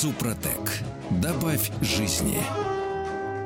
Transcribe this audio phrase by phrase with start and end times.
[0.00, 0.80] Супротек.
[1.10, 2.38] Добавь жизни.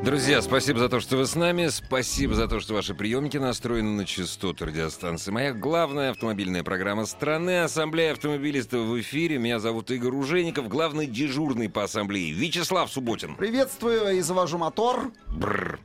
[0.04, 1.68] Друзья, спасибо за то, что вы с нами.
[1.68, 5.30] Спасибо за то, что ваши приемники настроены на частоту радиостанции.
[5.30, 7.62] Моя главная автомобильная программа страны.
[7.62, 9.38] Ассамблея автомобилистов в эфире.
[9.38, 12.32] Меня зовут Игорь Ужеников, главный дежурный по ассамблее.
[12.32, 13.34] Вячеслав Субботин.
[13.36, 15.10] Приветствую и завожу мотор.
[15.28, 15.80] Бррр.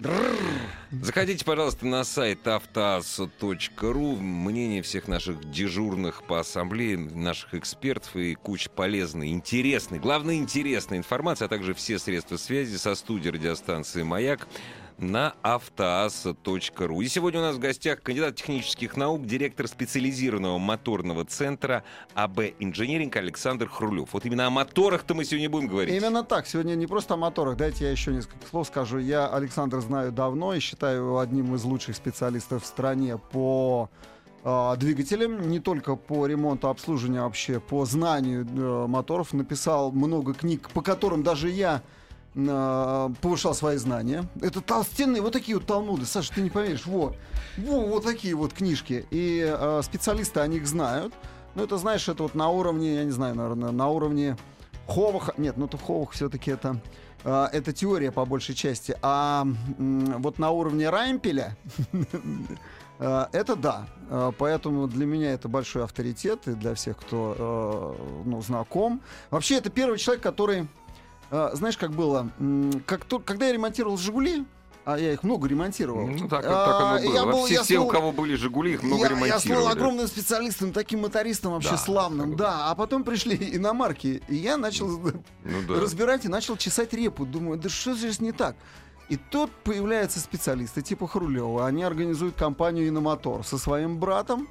[0.91, 4.15] Заходите, пожалуйста, на сайт автоасса.ру.
[4.17, 11.45] Мнение всех наших дежурных по ассамблее, наших экспертов и куча полезной, интересной, главное, интересной информации,
[11.45, 14.47] а также все средства связи со студией радиостанции «Маяк»
[14.97, 17.01] на автоасса.ру.
[17.01, 21.83] И сегодня у нас в гостях кандидат технических наук, директор специализированного моторного центра
[22.15, 24.09] АБ «Инженеринг» Александр Хрулев.
[24.13, 25.95] Вот именно о моторах-то мы сегодня будем говорить.
[25.95, 26.47] Именно так.
[26.47, 27.55] Сегодня не просто о моторах.
[27.55, 28.97] Дайте я еще несколько слов скажу.
[28.97, 33.89] Я Александр знаю давно и считаю его одним из лучших специалистов в стране по
[34.43, 39.33] э, двигателям, не только по ремонту, обслуживанию, а вообще по знанию э, моторов.
[39.33, 41.83] Написал много книг, по которым даже я
[42.33, 44.25] повышал свои знания.
[44.41, 46.05] Это толстенные вот такие вот талмуды.
[46.05, 46.85] Саша, ты не поверишь.
[46.85, 47.15] Во,
[47.57, 49.05] во вот такие вот книжки.
[49.11, 51.13] И э, специалисты о них знают.
[51.55, 54.37] Ну, это, знаешь, это вот на уровне, я не знаю, наверное, на уровне
[54.87, 55.33] Ховаха.
[55.37, 56.79] Нет, ну, то Ховах все-таки это...
[57.23, 58.95] э, Это теория по большей части.
[59.01, 59.41] А
[59.77, 61.57] м, вот на уровне Раймпеля
[62.99, 63.87] э, это да.
[64.09, 69.01] Э, Поэтому для меня это большой авторитет и для всех, кто э, ну, знаком.
[69.31, 70.67] Вообще, это первый человек, который
[71.31, 72.29] а, знаешь, как было?
[72.85, 74.45] Как то, когда я ремонтировал «Жигули»,
[74.85, 76.07] а я их много ремонтировал.
[76.07, 77.13] Ну, так, а, так оно было.
[77.15, 79.71] я был- все, я все, у кого были «Жигули», их много я, я стал ремонтировали.
[79.71, 82.71] огромным специалистом, таким мотористом вообще Да, славным, да.
[82.71, 85.11] А потом пришли иномарки, и я начал Ну
[85.67, 85.79] да.
[85.79, 87.25] разбирать и начал чесать репу.
[87.25, 88.55] Думаю, да что здесь не так?
[89.09, 91.65] И тут появляются специалисты типа Хрулева.
[91.67, 94.47] Они организуют компанию «Иномотор» со своим братом.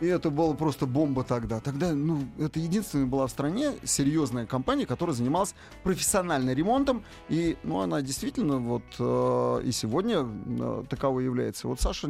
[0.00, 1.60] И это было просто бомба тогда.
[1.60, 7.04] Тогда, ну, это единственная была в стране серьезная компания, которая занималась профессиональным ремонтом.
[7.28, 11.68] И, ну, она действительно вот э, и сегодня э, таковой является.
[11.68, 12.08] Вот Саша,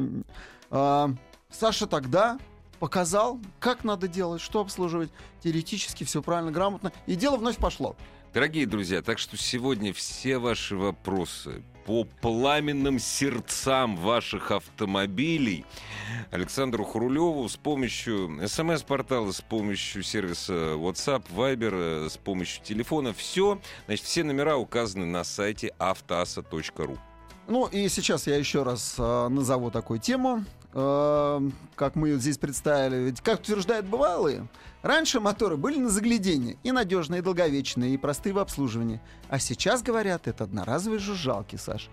[0.71, 1.09] э,
[1.51, 2.39] Саша тогда
[2.79, 5.11] показал, как надо делать, что обслуживать.
[5.43, 6.93] Теоретически все правильно, грамотно.
[7.07, 7.97] И дело вновь пошло.
[8.33, 15.65] Дорогие друзья, так что сегодня все ваши вопросы по пламенным сердцам ваших автомобилей
[16.31, 23.13] Александру Хрулеву с помощью смс-портала, с помощью сервиса WhatsApp, Viber, э, с помощью телефона.
[23.13, 26.99] Все, значит, все номера указаны на сайте автоаса.ру.
[27.49, 32.97] Ну и сейчас я еще раз э, назову такую тему, как мы ее здесь представили.
[32.97, 34.47] Ведь, как утверждают бывалые,
[34.83, 39.01] раньше моторы были на загляденье, и надежные, и долговечные, и простые в обслуживании.
[39.29, 41.89] А сейчас, говорят, это одноразовые жужжалки, Саш.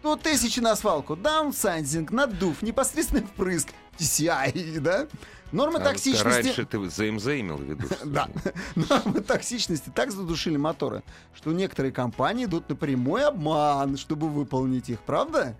[0.00, 3.68] 100 тысяч на свалку, даунсайзинг, надув, непосредственный впрыск,
[3.98, 5.08] TCI, да?
[5.52, 6.46] Нормы А, токсичности...
[6.46, 7.86] Раньше ты ЗМЗ имел в виду?
[8.04, 8.28] Да.
[8.74, 11.02] Нормы токсичности так задушили моторы,
[11.34, 15.56] что некоторые компании идут на прямой обман, чтобы выполнить их, правда?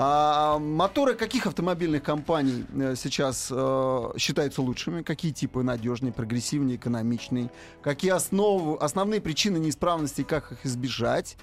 [0.00, 5.02] А моторы каких автомобильных компаний э, сейчас э, считаются лучшими?
[5.02, 7.50] Какие типы надежнее, прогрессивнее, экономичнее?
[7.82, 11.36] Какие основы, основные причины неисправности, как их избежать?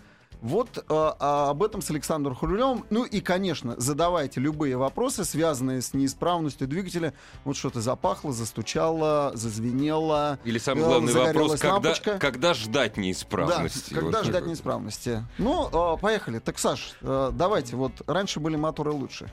[0.45, 2.85] Вот э, а об этом с Александром Хрулевым.
[2.91, 7.16] Ну и, конечно, задавайте любые вопросы, связанные с неисправностью двигателя.
[7.45, 10.38] Вот что-то запахло, застучало, зазвенело.
[10.44, 13.89] Или самый э, главный вопрос, загорелась когда, когда ждать неисправности?
[13.89, 15.25] Да, когда Вот ждать неисправности.
[15.39, 16.38] Ну, э, поехали.
[16.38, 17.75] Так, Саш, э, давайте.
[17.75, 19.31] Вот раньше были моторы лучше.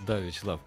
[0.00, 0.60] Да, Вячеслав.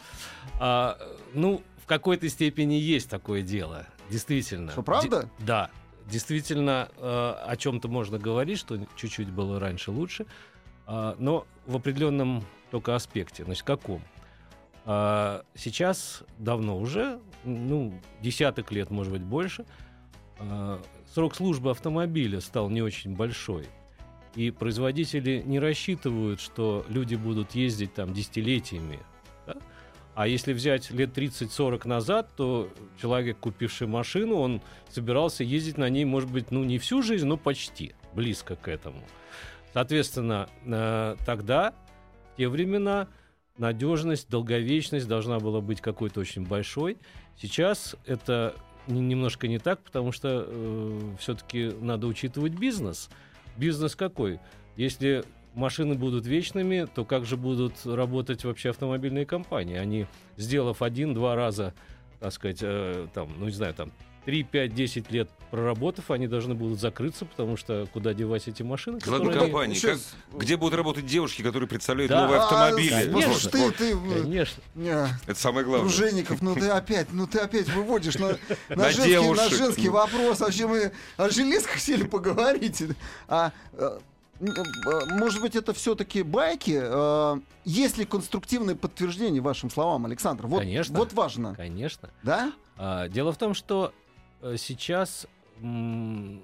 [0.57, 0.97] А,
[1.33, 3.87] ну, в какой-то степени есть такое дело.
[4.09, 4.71] Действительно.
[4.71, 5.27] Что, правда?
[5.39, 5.69] Де- да.
[6.09, 10.25] Действительно, э, о чем-то можно говорить, что чуть-чуть было раньше лучше,
[10.85, 13.43] а, но в определенном только аспекте.
[13.45, 14.01] Значит, каком?
[14.85, 19.65] А, сейчас давно уже, ну, десяток лет, может быть, больше,
[20.39, 20.81] а,
[21.13, 23.67] срок службы автомобиля стал не очень большой.
[24.35, 28.99] И производители не рассчитывают, что люди будут ездить там десятилетиями.
[30.13, 32.69] А если взять лет 30-40 назад, то
[33.01, 37.37] человек, купивший машину, он собирался ездить на ней, может быть, ну не всю жизнь, но
[37.37, 39.01] почти близко к этому.
[39.73, 41.73] Соответственно, э, тогда,
[42.33, 43.07] в те времена,
[43.57, 46.97] надежность, долговечность должна была быть какой-то очень большой.
[47.37, 48.53] Сейчас это
[48.87, 53.09] не- немножко не так, потому что все-таки надо учитывать бизнес.
[53.57, 54.39] бизнес какой?
[54.75, 59.77] Если машины будут вечными, то как же будут работать вообще автомобильные компании?
[59.77, 60.07] Они,
[60.37, 61.73] сделав один-два раза,
[62.19, 63.91] так сказать, э, там, ну не знаю, там
[64.25, 68.99] 3, 5, 10 лет проработав, они должны будут закрыться, потому что куда девать эти машины?
[69.07, 69.79] Ладно, они- компании.
[69.79, 69.99] Как-
[70.39, 72.21] где будут работать девушки, которые представляют Да.
[72.21, 72.93] новые автомобили?
[72.93, 73.33] А, Конечно.
[73.33, 74.61] слушай, ты, ты, Конечно.
[74.75, 75.89] э, Это самое главное.
[75.89, 78.27] Дружинников, ну ты опять, ну ты опять выводишь на,
[78.69, 80.39] на, На женский, на женский вопрос.
[80.39, 82.83] Вообще мы о железках сели поговорить.
[83.27, 83.99] А, э,
[84.41, 86.79] может быть, это все-таки байки?
[86.81, 90.47] Э, Есть ли конструктивное подтверждение вашим словам, Александр?
[90.47, 90.97] Вот, Конечно.
[90.97, 91.55] вот важно.
[91.55, 92.09] Конечно.
[92.23, 92.53] Да?
[92.77, 93.93] А, дело в том, что
[94.41, 95.27] э, сейчас,
[95.59, 96.41] ну,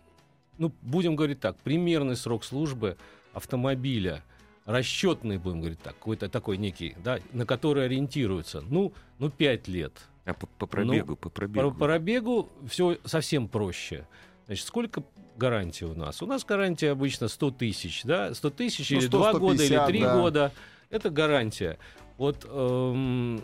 [0.81, 2.97] будем говорить так, примерный срок службы
[3.33, 4.23] автомобиля,
[4.65, 9.93] расчетный, будем говорить так, какой-то такой некий, да, на который ориентируются, ну, ну 5 лет.
[10.25, 11.71] А по, по пробегу, по По, пробегу.
[11.71, 14.05] по пробегу все совсем проще.
[14.45, 15.03] Значит, сколько
[15.37, 16.21] гарантий у нас?
[16.21, 19.75] У нас гарантия обычно 100 тысяч, да, 100 тысяч Ну, или 100, 2 года, или
[19.75, 20.19] 150, 3 да.
[20.19, 20.51] года.
[20.89, 21.77] Это гарантия.
[22.17, 23.41] Вот эм,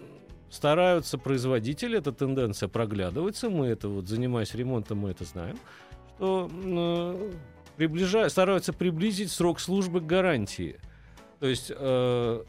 [0.50, 5.58] стараются производители, эта тенденция проглядывается, мы это вот, занимаясь ремонтом, мы это знаем,
[6.18, 7.32] что э,
[7.78, 10.80] приближа- стараются приблизить срок службы к гарантии.
[11.40, 12.44] То есть э,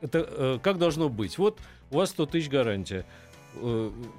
[0.00, 1.38] это э, как должно быть?
[1.38, 1.58] Вот
[1.90, 3.04] у вас 100 тысяч гарантия.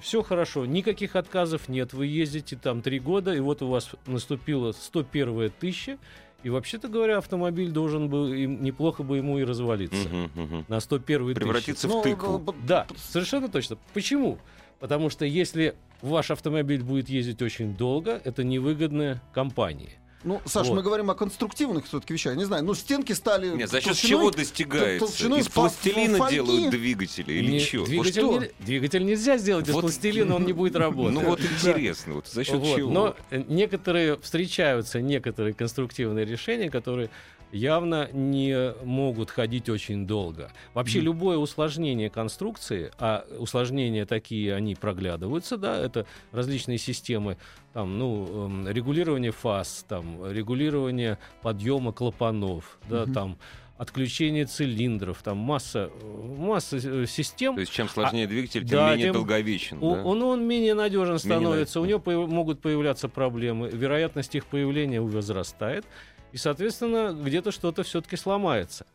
[0.01, 1.93] Все хорошо, никаких отказов нет.
[1.93, 5.97] Вы ездите там три года, и вот у вас наступила 101 тысяча,
[6.43, 10.65] и вообще-то говоря, автомобиль должен был, им, неплохо бы ему и развалиться Мгм, мгм.
[10.67, 11.39] на 101 тысячи.
[11.39, 12.39] Превратиться в Ну, тыкву.
[12.39, 13.77] б- Да, совершенно точно.
[13.93, 14.37] Почему?
[14.79, 19.91] Потому что если ваш автомобиль будет ездить очень долго, это невыгодно компании.
[20.23, 20.75] Ну, Саш, Вот.
[20.75, 22.35] мы говорим о конструктивных все-таки вещах.
[22.35, 23.49] Не знаю, ну стенки стали...
[23.55, 25.05] Нет, за счет толщиной- чего достигается?
[25.07, 26.35] толщиной Из пластилина фольги.
[26.35, 27.77] делают двигатели или Не-?
[27.79, 28.37] Вот Двигатель, что?
[28.39, 31.13] не- двигатель нельзя сделать из Вот- пластилина, он не будет работать.
[31.13, 32.91] Ну вот интересно, вот за счет Вот, чего?
[32.91, 37.09] Но э, некоторые встречаются некоторые конструктивные решения, которые
[37.51, 40.51] явно не могут ходить очень долго.
[40.73, 47.37] Вообще любое усложнение конструкции, а усложнения такие, они проглядываются, да, это различные системы,
[47.73, 53.13] там, ну, эм, регулирование фаз, там, регулирование подъема клапанов, да, Мгм.
[53.13, 53.37] там,
[53.77, 57.55] отключение цилиндров, там масса, э, масса э, систем.
[57.55, 59.77] То есть чем сложнее двигатель, тем да, менее тем- долговечен.
[59.81, 60.03] У- да?
[60.03, 61.87] Он, он менее надежен Менее становится, у надежен.
[61.89, 65.85] него появ- могут появляться проблемы, вероятность их появления возрастает,
[66.31, 68.85] и, соответственно, где-то что-то все-таки сломается.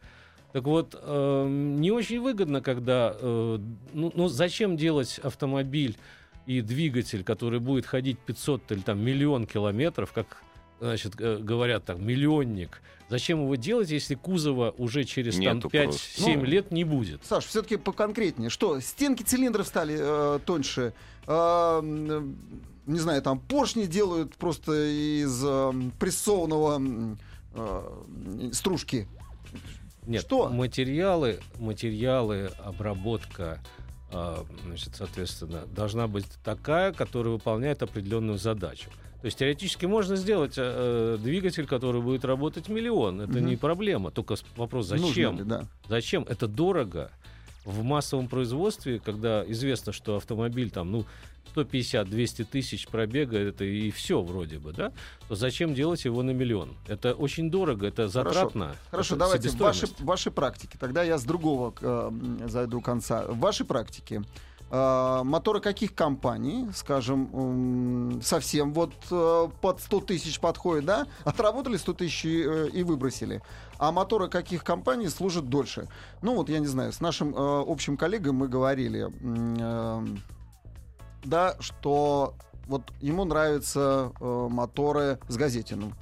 [0.52, 3.16] Так вот, эм, не очень выгодно, когда...
[3.18, 3.58] э,
[3.92, 5.96] ну, ну, зачем делать автомобиль
[6.46, 10.42] и двигатель, который будет ходить 500 или там миллион километров, как
[10.78, 12.82] значит, э, говорят там, миллионник.
[13.08, 16.22] Зачем его делать, если кузова уже через там, Нету 5-7 просто.
[16.22, 17.24] Ну, лет не будет?
[17.24, 18.48] Саш, все-таки поконкретнее.
[18.48, 20.92] Что, стенки цилиндров стали э, тоньше?
[21.26, 21.80] Э,
[22.86, 27.16] не знаю, там поршни делают просто из э, прессованного
[27.54, 29.06] э, стружки.
[30.06, 30.48] Нет, Что?
[30.50, 33.60] материалы, материалы, обработка,
[34.12, 38.90] а, значит, соответственно, должна быть такая, которая выполняет определенную задачу.
[39.22, 43.22] То есть теоретически можно сделать э, э, двигатель, который будет работать миллион.
[43.22, 43.46] Это Мгм.
[43.46, 44.10] не проблема.
[44.10, 45.38] Только вопрос, Нужно зачем?
[45.38, 45.64] ли, да.
[45.88, 46.24] Зачем?
[46.28, 47.10] Это дорого.
[47.64, 51.06] В массовом производстве, когда известно, что автомобиль там, ну,
[51.54, 54.92] 150-200 тысяч пробега, это и все вроде бы, да,
[55.28, 56.76] то зачем делать его на миллион?
[56.86, 58.76] Это очень дорого, это затратно.
[58.90, 60.04] Хорошо, это давайте в вашей, себестоимость.
[60.04, 60.78] вашей практике.
[60.78, 62.10] Тогда я с другого э,
[62.48, 63.24] зайду конца.
[63.26, 64.22] В вашей практике э,
[64.74, 71.06] моторы каких компаний, скажем, совсем вот э, под 100 тысяч подходят, да?
[71.24, 73.40] Отработали 100 тысяч и, э, и выбросили.
[73.78, 75.86] А моторы каких компаний служат дольше?
[76.22, 79.08] Ну вот, я не знаю, с нашим э, общим коллегой мы говорили,
[81.24, 82.34] да, что
[82.66, 85.94] вот ему нравятся моторы с газетиным.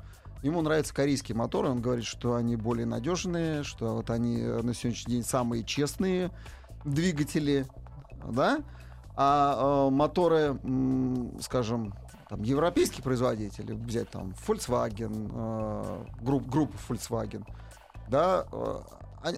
[0.42, 1.68] Ему нравятся корейские моторы.
[1.68, 6.30] Он говорит, что они более надежные, что вот они на сегодняшний день самые честные
[6.84, 7.66] двигатели,
[8.30, 8.60] да.
[9.14, 11.92] А э, моторы, м, скажем,
[12.28, 17.44] там, европейских производителей, взять там Volkswagen, э, групп, группу Volkswagen,
[18.08, 18.76] да, э,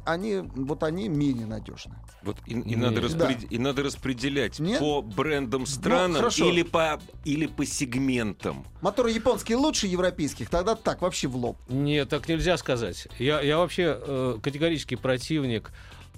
[0.07, 1.95] они- вот они менее надежны.
[2.23, 3.09] Вот и, и надо да.
[3.09, 4.79] распред- и надо распределять Нет?
[4.79, 6.49] по брендам странам хорошо.
[6.49, 8.65] или, по, или по сегментам.
[8.81, 11.59] Моторы японские лучше европейских, тогда так, вообще в лоб.
[11.69, 13.09] Нет, так нельзя сказать.
[13.19, 15.73] Я, я вообще э, категорический противник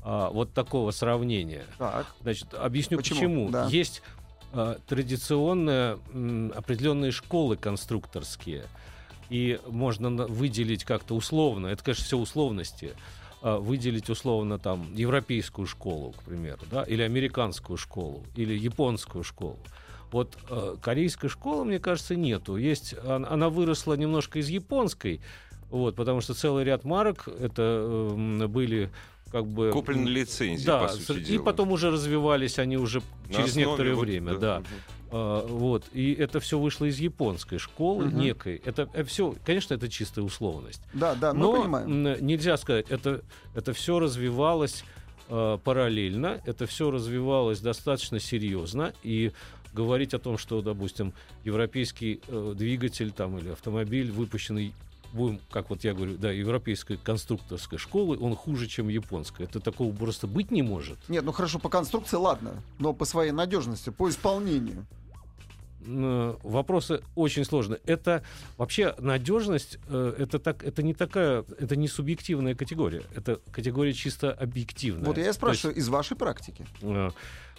[0.09, 1.65] а, вот такого сравнения.
[1.79, 2.07] Так.
[2.23, 3.19] Значит, объясню Почему?
[3.19, 3.51] почему.
[3.51, 3.67] Да.
[3.67, 4.03] Есть
[4.53, 8.67] э, традиционные м, определенные школы конструкторские,
[9.31, 12.93] и можно выделить как-то условно, это, конечно, все условности,
[13.43, 19.59] а, выделить условно там европейскую школу, к примеру, да, или американскую школу, или японскую школу.
[20.13, 22.57] Вот э, корейской школы, мне кажется, нету.
[22.57, 25.21] Есть, он- она выросла немножко из японской,
[25.69, 27.63] вот, потому что целый ряд марок это
[28.13, 28.91] э, были
[29.31, 29.71] как бы...
[29.73, 31.43] Куплены лицензии, Да, по сути и дела.
[31.45, 34.63] потом уже развивались они уже На через основе некоторое вот, время, да.
[35.11, 35.85] А, вот.
[35.93, 38.19] И это все вышло из японской школы Мгм.
[38.19, 38.61] некой.
[38.65, 40.83] Это все, конечно, это чистая условность.
[40.93, 42.27] Да, да, мы Но понимаем.
[42.27, 43.23] нельзя сказать, это,
[43.55, 44.85] это все развивалось
[45.29, 48.93] э, параллельно, это все развивалось достаточно серьезно.
[49.03, 49.33] И
[49.75, 51.13] говорить о том, что, допустим,
[51.45, 54.73] европейский э, двигатель там, или автомобиль, выпущенный
[55.17, 59.47] будем, как вот я говорю, да, европейской конструкторской школы, он хуже, чем японская.
[59.47, 60.99] Это такого просто быть не может.
[61.09, 64.87] Нет, ну хорошо, по конструкции ладно, но по своей надежности, по исполнению.
[65.87, 67.81] М, Вопросы очень сложные.
[67.87, 68.23] Это
[68.57, 74.33] вообще надежность, э, это так, это не такая, это не субъективная категория, это категория чисто
[74.33, 75.05] объективная.
[75.05, 76.67] Вот я и То есть, спрашиваю, из вашей практики.
[76.83, 77.11] э,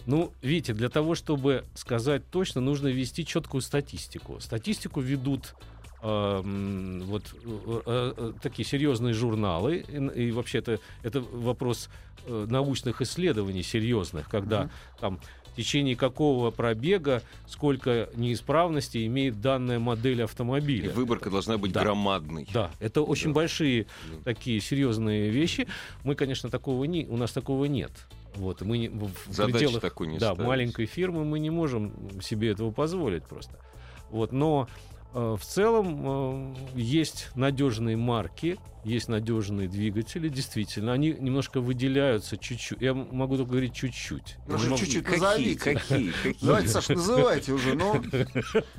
[0.06, 4.40] ну, видите, для того, чтобы сказать точно, нужно вести четкую статистику.
[4.40, 11.20] Статистику ведут э, вот э, э, э, такие серьезные журналы, и, и вообще это, это
[11.20, 11.88] вопрос
[12.26, 14.70] научных исследований серьезных, когда Мгм.
[15.00, 15.20] там
[15.52, 20.90] в течение какого пробега сколько неисправностей имеет данная модель И автомобиля.
[20.92, 21.82] выборка должна быть Да.
[21.82, 22.46] громадной.
[22.52, 23.34] Да, это очень Да.
[23.34, 24.22] большие Да.
[24.24, 25.66] такие серьезные вещи.
[26.04, 27.90] Мы, конечно, такого не, у нас такого нет.
[28.36, 30.46] Вот, мы не, в Задачи пределах такой не да, ставить.
[30.46, 33.58] маленькой фирмы мы не можем себе этого позволить просто.
[34.10, 34.68] Вот, но
[35.14, 42.80] в целом э, есть надежные марки, есть надежные двигатели, действительно, они немножко выделяются чуть-чуть.
[42.80, 44.36] Я могу только говорить чуть-чуть.
[44.46, 45.58] Ну, могу- чуть-чуть Какие, назовите.
[45.58, 46.36] какие, какие?
[46.46, 48.02] Давайте, Саш, называйте уже, ну,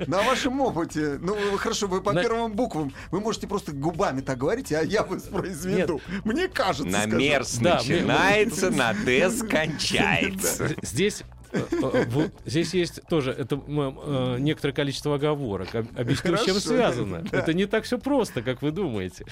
[0.06, 1.18] на вашем опыте.
[1.20, 4.82] Ну, вы- хорошо, вы по На- первым буквам, вы можете просто губами так говорить, а
[4.82, 6.00] я воспроизведу.
[6.24, 10.74] Мне кажется, На мерз Да, мне- начинается, на дес кончается.
[10.82, 15.74] Здесь э, э, вот здесь есть тоже это э, некоторое количество оговорок.
[15.74, 17.22] Об- Объясню, с чем Хорошо, связано.
[17.30, 17.38] да.
[17.38, 19.24] Это не так все просто, как вы думаете.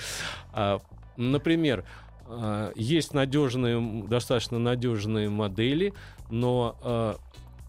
[0.52, 0.80] А,
[1.16, 1.84] Например,
[2.26, 5.92] а, есть надежные, достаточно надежные модели,
[6.30, 7.16] но а,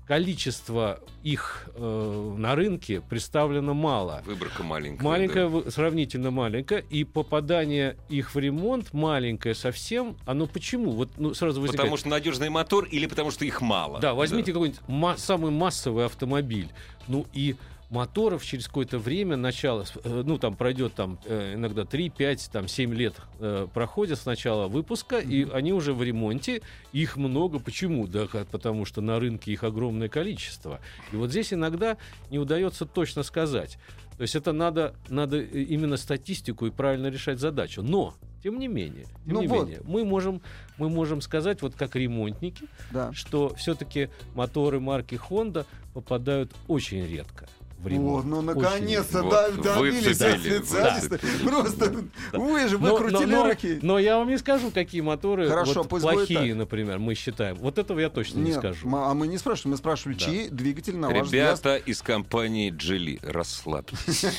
[0.09, 4.23] количество их э, на рынке представлено мало.
[4.25, 5.03] Выборка маленькая.
[5.03, 5.69] Маленькая, да.
[5.69, 10.17] сравнительно маленькая, и попадание их в ремонт маленькое совсем.
[10.25, 10.93] Оно почему?
[10.93, 11.81] Вот ну, сразу возникает.
[11.81, 13.99] Потому что надежный мотор или потому что их мало?
[13.99, 16.69] Да, возьмите какой-нибудь ма- самый массовый автомобиль.
[17.07, 17.55] Ну и
[17.89, 22.67] моторов через какое-то время, начало, э, ну там пройдет там э, иногда 3, 5, там
[22.67, 26.61] 7 лет э, проходят с начала выпуска, и они уже в ремонте,
[26.93, 27.59] их много.
[27.59, 28.07] Почему?
[28.07, 30.79] Да, потому что на рынке их огромное количество.
[31.11, 31.97] И вот здесь иногда
[32.29, 33.77] не удается точно сказать.
[34.17, 37.81] То есть это надо, надо э, именно статистику и правильно решать задачу.
[37.81, 39.67] Но, тем не менее, тем Ну не вот.
[39.67, 40.41] менее, мы можем,
[40.77, 43.11] мы можем сказать, вот как ремонтники, Да.
[43.13, 47.47] что все-таки моторы марки Honda попадают очень редко
[47.81, 48.25] в ремонт.
[48.25, 51.13] Вот, ну наконец-то Вот, да- добились специалиста.
[51.13, 51.47] выцепили.
[51.47, 51.95] Просто
[52.33, 53.79] вы же Но, выкрутили но- но- руки.
[53.81, 57.55] но я вам не скажу, какие моторы Хорошо, вот плохие, например, мы считаем.
[57.55, 58.85] Вот этого я точно не Нет, скажу.
[58.87, 60.25] м- а мы не спрашиваем, мы спрашивали, Да.
[60.25, 61.59] чьи двигатели, на ваш взгляд...
[61.59, 64.25] Ребята из компании Джили, расслабьтесь.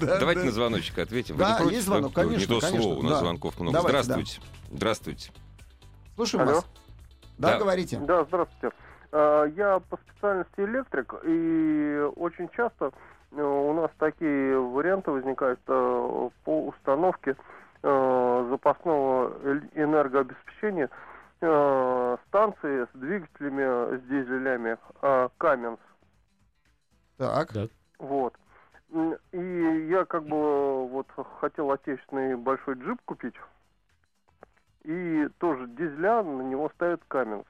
[0.00, 0.46] Да, Давайте да.
[0.46, 1.36] на звоночек ответим.
[1.36, 2.22] Да, не есть звонок, да?
[2.22, 3.18] конечно, Не то слово, у нас да.
[3.20, 3.78] звонков много.
[3.78, 4.40] Давайте, Здравствуйте.
[4.72, 5.30] Здравствуйте.
[6.14, 6.64] Слушаем вас.
[7.38, 7.58] Да, Да.
[7.58, 7.98] говорите.
[7.98, 8.74] Да, здравствуйте.
[9.12, 12.92] А, Я по специальности электрик, и очень часто
[13.32, 17.36] э, у нас такие варианты возникают э, по установке
[17.82, 19.32] э, запасного
[19.74, 20.90] энергообеспечения
[22.28, 24.76] станции с двигателями, с дизелями
[25.38, 25.78] Cummins.
[27.16, 27.48] Так.
[27.98, 28.34] Вот.
[29.32, 31.06] И я как бы вот
[31.40, 33.36] хотел отечественный большой джип купить.
[34.84, 37.46] И тоже дизеля на него ставят Cummins.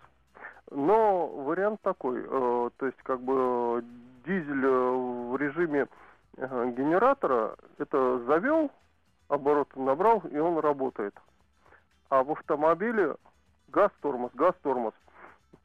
[0.71, 3.85] Но вариант такой, э, то есть как бы
[4.25, 4.91] дизель э,
[5.31, 5.89] в режиме
[6.37, 8.71] э, генератора, это завел,
[9.29, 11.15] обороты набрал, и он работает.
[12.09, 13.17] А в автомобиле
[13.69, 14.95] газ-тормоз, газ-тормоз.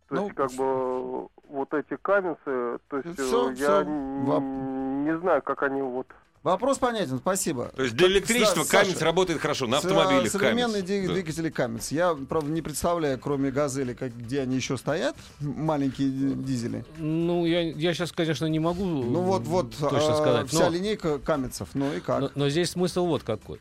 [0.10, 5.04] То Ну, есть как бы вот эти каменцы, то есть э, всё, я н- воп-
[5.06, 6.08] не знаю, как они вот
[6.46, 7.72] Вопрос понятен, спасибо.
[7.76, 10.86] То есть для электричества Саша, работает хорошо, на автомобиле Современные Cummins.
[10.86, 11.14] двиг- Да.
[11.14, 11.88] двигатели Cummins.
[11.90, 16.86] Я, правда, не представляю, кроме газели, как, где они еще стоят, маленькие ди- дизели.
[17.00, 20.48] Ну, я, я сейчас, конечно, не могу Ну вот, вот, точно а, сказать.
[20.50, 21.70] вся но- линейка Каменцев.
[21.74, 22.22] Ну и как?
[22.22, 23.60] Но, но здесь смысл вот какой.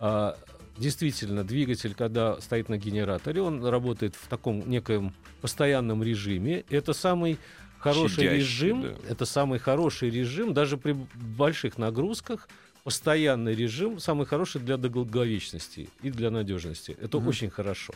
[0.00, 0.36] А,
[0.76, 6.64] действительно, двигатель, когда стоит на генераторе, он работает в таком некоем постоянном режиме.
[6.68, 7.38] Это самый
[7.84, 8.82] хороший Щадящий, режим.
[8.82, 8.94] да.
[9.10, 10.96] Это самый хороший режим, даже при
[11.38, 12.48] больших нагрузках.
[12.84, 16.96] Постоянный режим самый хороший для долговечности и для надежности.
[17.02, 17.28] Это Мгм.
[17.28, 17.94] очень хорошо.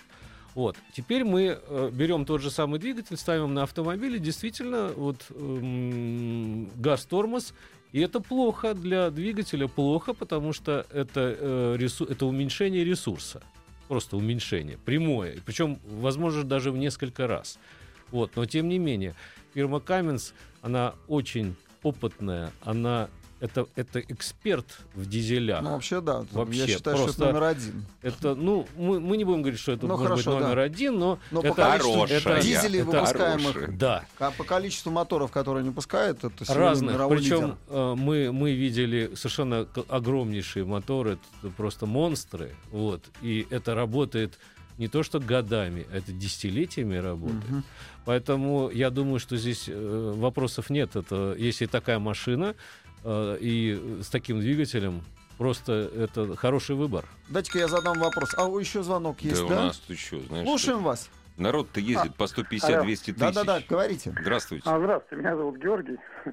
[0.55, 0.77] Вот.
[0.97, 6.69] Теперь мы э, берем тот же самый двигатель, ставим на автомобиль, и действительно, вот эм,
[6.77, 7.53] газ-тормоз,
[7.93, 13.41] и это плохо для двигателя, плохо, потому что это, э, ресу- это уменьшение ресурса.
[13.89, 15.37] Просто уменьшение, прямое.
[15.47, 17.59] Причем, возможно, даже в несколько раз.
[18.11, 18.37] Вот.
[18.37, 19.15] Но тем не менее,
[19.55, 23.09] фирма Cummins, она очень опытная, она
[23.41, 25.63] это, это эксперт в дизелях.
[25.63, 26.25] Ну, вообще, да.
[26.33, 27.85] Вообще, я считаю, что просто- это номер один.
[28.03, 30.63] Это, ну, мы, мы не будем говорить, что это Ну, может хорошо, быть номер да.
[30.63, 35.31] один, но, Но это, по количеству это- дизелей, это- выпускаемых, да, а по количеству моторов,
[35.31, 36.95] которые они пускают, это разных.
[36.95, 37.57] мировой Причем лидер.
[37.69, 42.57] э, мы, мы видели совершенно огромнейшие моторы, это просто монстры.
[42.73, 44.37] Вот, и это работает
[44.79, 47.51] не то что годами, это десятилетиями работает.
[47.51, 47.65] Мгм.
[48.05, 50.97] Поэтому я думаю, что здесь э, вопросов нет.
[50.97, 52.55] Это если такая машина
[53.05, 55.03] э, и с таким двигателем,
[55.37, 57.05] просто это хороший выбор.
[57.29, 58.35] Дайте-ка я задам вопрос.
[58.37, 59.63] А еще звонок есть, да, у да?
[59.65, 61.11] нас тут что, знаешь, Слушаем вас.
[61.37, 63.17] народ-то ездит по 150-200 тысяч.
[63.17, 64.15] Да-да-да, говорите.
[64.21, 64.63] Здравствуйте.
[64.71, 65.99] А, здравствуйте, меня зовут Георгий.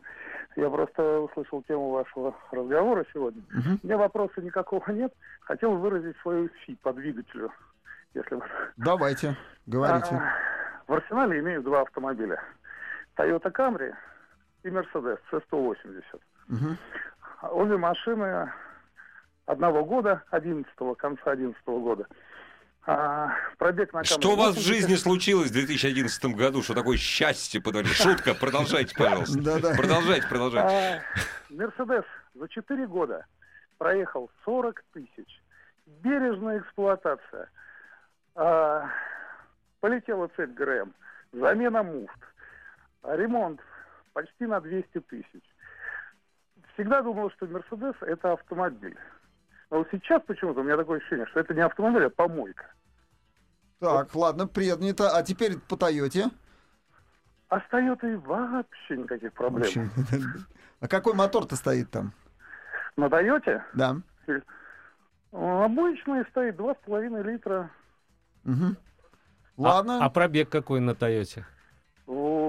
[0.56, 3.42] Я просто услышал тему вашего разговора сегодня.
[3.52, 3.80] Мгм.
[3.84, 5.12] У меня вопроса никакого нет.
[5.42, 7.52] Хотел выразить свою фи по двигателю.
[8.16, 8.42] Если
[8.78, 10.16] Давайте, говорите.
[10.16, 10.34] А,
[10.88, 12.42] в арсенале имею два автомобиля.
[13.18, 13.94] Toyota Camry
[14.64, 16.22] и Mercedes C180.
[16.48, 16.78] Мгм.
[17.42, 18.52] Обе машины
[19.46, 22.08] одного года, 11 конца 11 года.
[22.88, 24.66] А, пробег на Camry Что у вас в 80.
[24.66, 26.64] жизни случилось в 2011 году?
[26.64, 27.92] Что такое счастье подарили?
[27.92, 29.38] Шутка, продолжайте, пожалуйста.
[29.76, 30.74] Продолжайте, продолжайте.
[30.74, 33.26] А, Мерседес за 4 года
[33.78, 35.42] проехал 40 тысяч.
[35.86, 37.50] Бережная эксплуатация.
[38.36, 38.90] А,
[39.80, 40.94] полетела цепь ГРМ.
[41.34, 42.20] Замена муфт.
[43.04, 43.62] Ремонт
[44.14, 45.44] почти на 200 тысяч.
[46.74, 48.98] Всегда думал, что Мерседес это автомобиль.
[49.70, 52.66] Но вот сейчас почему-то у меня такое ощущение, что это не автомобиль, а помойка.
[53.80, 55.10] Так, ладно, принято.
[55.16, 56.26] А теперь по Тойоте.
[57.50, 59.90] А с Toyota вообще никаких проблем.
[60.82, 62.12] А какой мотор-то стоит там?
[62.98, 63.96] На Тойоте Да.
[65.32, 67.70] обычный стоит 2,5 литра
[68.46, 68.76] А-
[69.58, 70.04] Ладно.
[70.04, 71.46] А, пробег какой на Тойоте?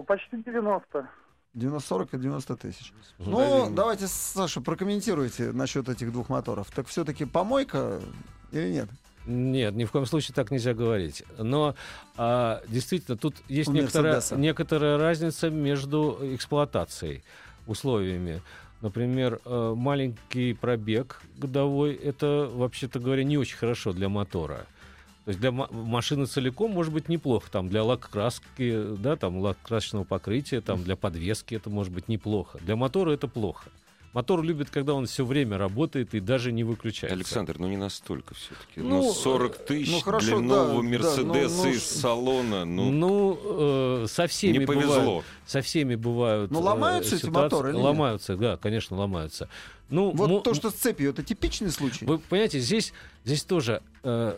[0.06, 1.08] Почти 90.
[1.54, 2.92] 90, 40 и 90 тысяч.
[3.18, 6.70] Ну, давайте, Саша, прокомментируйте насчет этих двух моторов.
[6.74, 8.00] Так все-таки помойка
[8.52, 8.88] или нет?
[9.24, 11.24] Нет, ни в коем случае так нельзя говорить.
[11.38, 11.74] Но
[12.16, 17.24] а, действительно, тут есть некоторая, некоторая разница между эксплуатацией,
[17.66, 18.42] условиями.
[18.82, 24.66] Например, э, маленький пробег годовой, это, вообще-то говоря, не очень хорошо для мотора.
[25.26, 30.04] То есть для ма- машины целиком может быть неплохо, там для лак-краски, да, там лак-красочного
[30.04, 32.60] покрытия, там для подвески это может быть неплохо.
[32.62, 33.68] Для мотора это плохо.
[34.12, 37.12] Мотор любит, когда он все время работает и даже не выключается.
[37.16, 38.76] Александр, ну не настолько все-таки.
[38.80, 41.34] Ну, Ну, 40 тысяч ну, хорошо, для да, нового да, Мерседеса ну,
[41.64, 42.64] ну, из салона.
[42.64, 43.38] Ну, Ну,
[44.04, 45.24] э, со всеми не бывают- повезло.
[45.44, 46.52] со всеми бывают.
[46.52, 47.42] Ну, э, ломаются эти ситуации.
[47.42, 47.84] моторы или нет?
[47.84, 49.48] Ломаются, да, конечно, ломаются.
[49.90, 52.06] Ну, Вот то, что с цепью, это типичный случай.
[52.06, 52.92] Вы понимаете, здесь,
[53.24, 54.36] здесь тоже э,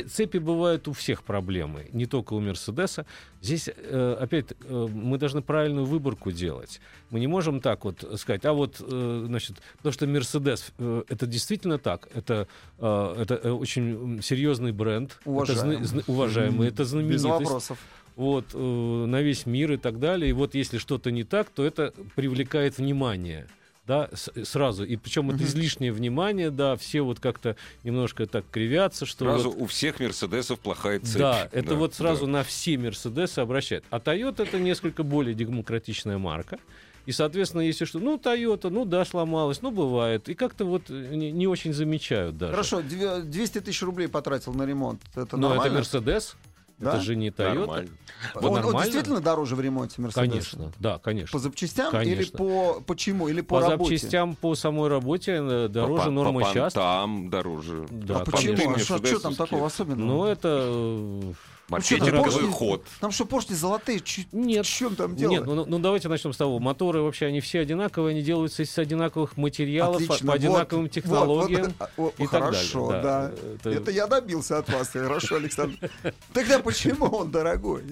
[0.00, 3.04] цепи бывают у всех проблемы, не только у Мерседеса.
[3.42, 6.80] Здесь, э, опять, э, мы должны правильную выборку делать.
[7.10, 10.72] Мы не можем так вот сказать, а вот, э, значит, потому что Мерседес,
[11.08, 15.76] это действительно так, это, это очень серьезный бренд, это Уважаемый.
[15.76, 17.78] зна- зна- уважаемый, это Без знаменитость вопросов.
[18.16, 18.58] вот, э,
[19.06, 20.30] на весь мир и так далее.
[20.30, 23.46] И вот если что-то не так, то это привлекает внимание.
[23.92, 24.84] Да, с- сразу.
[24.84, 25.44] И причем это Мгм.
[25.44, 30.60] излишнее внимание, да, все вот как-то немножко так кривятся, что Сразу вот- у всех Мерседесов
[30.60, 31.18] плохая цепь.
[31.18, 32.32] да, это вот сразу да.
[32.32, 33.84] на все Мерседесы обращают.
[33.90, 36.58] А Toyota это несколько более демократичная марка.
[37.04, 40.28] И, соответственно, если что, ну, Toyota, ну да, сломалась, ну, бывает.
[40.30, 42.52] И как-то вот э, не, не очень замечают даже.
[42.52, 45.02] Хорошо, две- 200 тысяч рублей потратил на ремонт.
[45.14, 45.74] Это Но это нормально?
[45.78, 46.36] Мерседес,
[46.82, 46.94] Да?
[46.94, 47.54] это же не Toyota.
[47.54, 47.90] Нормально.
[48.34, 48.82] Он, Вот он нормально.
[48.82, 50.28] действительно дороже в ремонте Мерседеса?
[50.30, 51.32] Конечно, да, конечно.
[51.32, 52.38] По запчастям или Конечно.
[52.38, 53.28] по почему?
[53.28, 53.96] Или по, По, работе?
[53.96, 56.72] запчастям, по самой работе э, дороже по, нормы по сейчас.
[56.72, 57.86] понтам дороже.
[57.90, 58.54] Да, а почему?
[58.54, 59.18] А что, мерседесовские.
[59.20, 60.06] там такого особенного?
[60.06, 61.34] Ну, это...
[61.68, 62.84] Маркетинговый поршни- ход.
[63.00, 64.00] Там что, поршни золотые?
[64.00, 64.66] Чё- Нет.
[64.66, 65.30] В чем там дело?
[65.30, 66.58] Нет, ну, ну давайте начнем с того.
[66.58, 70.26] Моторы вообще, они все одинаковые, они делаются из одинаковых материалов, по- Отлично.
[70.26, 71.74] по Вот, одинаковым вот, технологиям.
[71.96, 73.28] вот, о, и так хорошо, далее, да.
[73.28, 73.34] да.
[73.54, 73.90] Это- Это...
[73.90, 74.88] я добился от вас.
[74.90, 75.78] Хорошо, Александр.
[76.34, 77.84] Тогда почему он дорогой?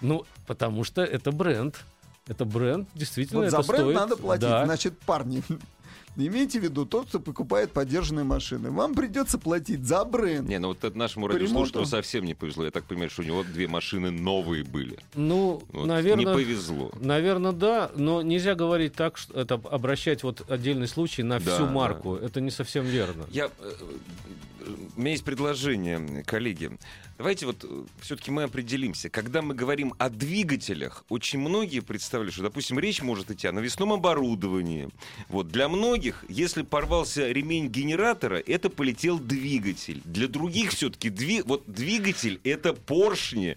[0.00, 1.76] Ну, потому что это бренд.
[2.26, 3.96] Это бренд, действительно, Вот за это бренд стоит.
[3.96, 4.40] надо платить.
[4.42, 4.64] Да.
[4.64, 5.42] Значит, парни,
[6.16, 10.48] Имейте в виду, тот, кто покупает поддержанные машины, вам придется платить за бренд.
[10.48, 12.64] Не, ну вот это нашему радиослушателю совсем не повезло.
[12.64, 14.98] Я так понимаю, что у него две машины новые были.
[15.14, 16.26] Ну, Вот наверное...
[16.26, 16.92] Не повезло.
[17.00, 21.66] Наверное, да, но нельзя говорить так, что это обращать вот отдельный случай на Да, всю
[21.66, 21.70] да.
[21.72, 22.14] марку.
[22.14, 23.24] Это не совсем верно.
[23.30, 23.72] Я, э,
[24.96, 26.70] у меня есть предложение, коллеги.
[27.16, 27.64] Давайте вот
[28.00, 29.08] все-таки мы определимся.
[29.08, 33.92] Когда мы говорим о двигателях, очень многие представляют, что, допустим, речь может идти о навесном
[33.92, 34.88] оборудовании.
[35.28, 40.00] Вот для многих, если порвался ремень генератора, это полетел двигатель.
[40.04, 41.42] Для других все-таки дви...
[41.42, 43.56] вот двигатель это поршни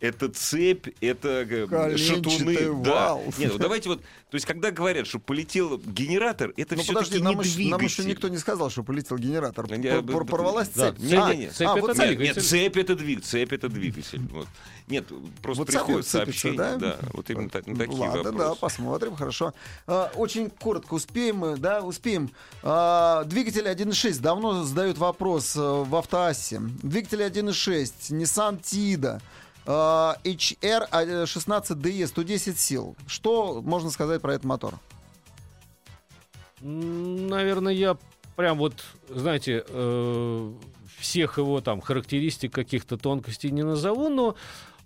[0.00, 2.84] это цепь, это э, Коленчатый шатуны.
[2.84, 3.18] Да.
[3.38, 7.22] Нет, ну, давайте вот, то есть когда говорят, что полетел генератор, это ну, все-таки не
[7.22, 7.70] нам двигатель.
[7.70, 9.66] Нам еще никто не сказал, что полетел генератор.
[9.74, 10.92] Я, Пор э, Порвалась да.
[10.92, 11.00] цепь.
[11.00, 11.52] Нет, а, нет, нет.
[11.52, 12.18] Цепь а, это вот цепь.
[12.18, 13.28] Нет, цепь это двигатель.
[13.28, 14.20] Цепь это двигатель.
[14.30, 14.48] Вот.
[14.86, 15.04] Нет,
[15.42, 16.58] просто вот приходит сообщение.
[16.58, 16.76] Да?
[16.76, 18.38] да, вот именно так, на такие Ладно, вопросы.
[18.38, 19.52] да, посмотрим, хорошо.
[19.86, 22.30] А, очень коротко успеем мы, да, успеем.
[22.62, 24.20] А, двигатель 1.6.
[24.20, 26.60] Давно задают вопрос э, в автоассе.
[26.82, 29.20] Двигатель 1.6, Nissan Tida.
[29.70, 32.96] А, HR16DE а, э, 110 сил.
[33.06, 34.74] Что можно сказать про этот мотор?
[36.62, 37.98] Наверное, я
[38.34, 40.52] прям вот, знаете, э,
[40.98, 44.36] всех его там характеристик, каких-то тонкостей не назову, но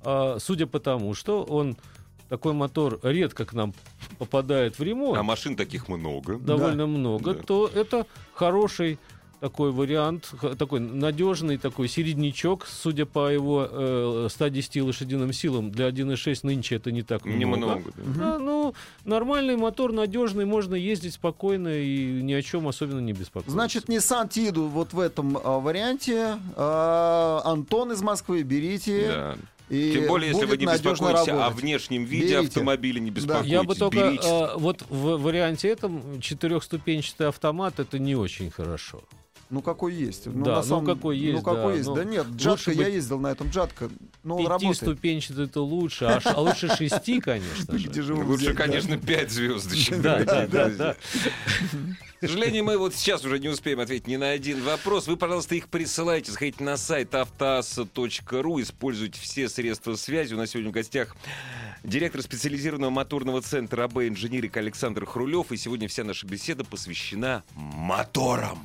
[0.02, 1.76] а, судя по тому, что он
[2.28, 3.74] такой мотор редко к нам
[4.18, 5.16] попадает в ремонт.
[5.16, 6.38] А машин таких много.
[6.38, 6.86] Довольно да.
[6.86, 7.42] много, да.
[7.42, 8.98] то это хороший
[9.42, 16.38] такой вариант, такой надежный такой середнячок, судя по его э, 110 лошадиным силам, для 1.6
[16.44, 17.38] нынче это не так много.
[17.40, 17.92] Немного.
[17.96, 18.12] да.
[18.14, 18.72] Да, ну,
[19.04, 23.50] нормальный мотор, надежный, можно ездить спокойно и ни о чем особенно не беспокоиться.
[23.50, 26.38] Значит, Nissan Tiida вот в этом а, варианте.
[26.54, 29.08] А, Антон из Москвы, берите.
[29.08, 29.36] Да.
[29.70, 31.62] И Тем более, если вы не беспокоитесь о работать.
[31.62, 32.38] внешнем виде Берите.
[32.38, 33.50] автомобиля, не беспокойтесь.
[33.50, 34.28] я бы только берите.
[34.28, 39.02] э, вот в варианте этом четырехступенчатый автомат это не очень хорошо.
[39.52, 40.24] Ну, какой есть.
[40.24, 41.88] Ну, Да, на ну, самом- какой есть, Ну, какой да, есть.
[41.88, 43.90] ну, да нет, Джатка, я быть ездил на этом Джатка.
[44.24, 44.78] Ну, он работает.
[44.80, 48.14] Пятиступенчатый это лучше, а, ш- а лучше шести, конечно же.
[48.14, 48.62] Лучше, взять, да?
[48.64, 50.00] конечно, 5 звездочек.
[50.00, 50.94] Да, да, да, да.
[50.94, 55.06] К сожалению, мы вот сейчас уже не успеем ответить ни на один вопрос.
[55.06, 56.32] Вы, пожалуйста, их присылайте.
[56.32, 58.60] Заходите на сайт автоасса.ру.
[58.62, 60.32] Используйте все средства связи.
[60.32, 61.14] У нас сегодня в гостях
[61.84, 65.52] директор специализированного моторного центра АБ «Инженерик» Александр Хрулев.
[65.52, 68.64] И сегодня вся наша беседа посвящена моторам.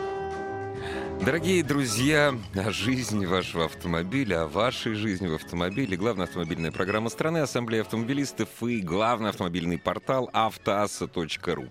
[1.23, 5.95] Дорогие друзья, о жизни вашего автомобиля, о вашей жизни в автомобиле.
[5.95, 11.67] Главная автомобильная программа страны, Ассамблея автомобилистов и главный автомобильный портал автоасса.ру.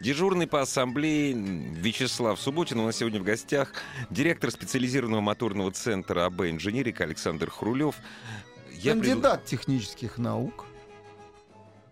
[0.00, 2.80] Дежурный по ассамблее Вячеслав Субботин.
[2.80, 3.72] У нас сегодня в гостях
[4.10, 7.96] директор специализированного моторного центра АБ «Инженерик» Александр Хрулев.
[8.72, 10.64] Я пред- Кандидат технических наук.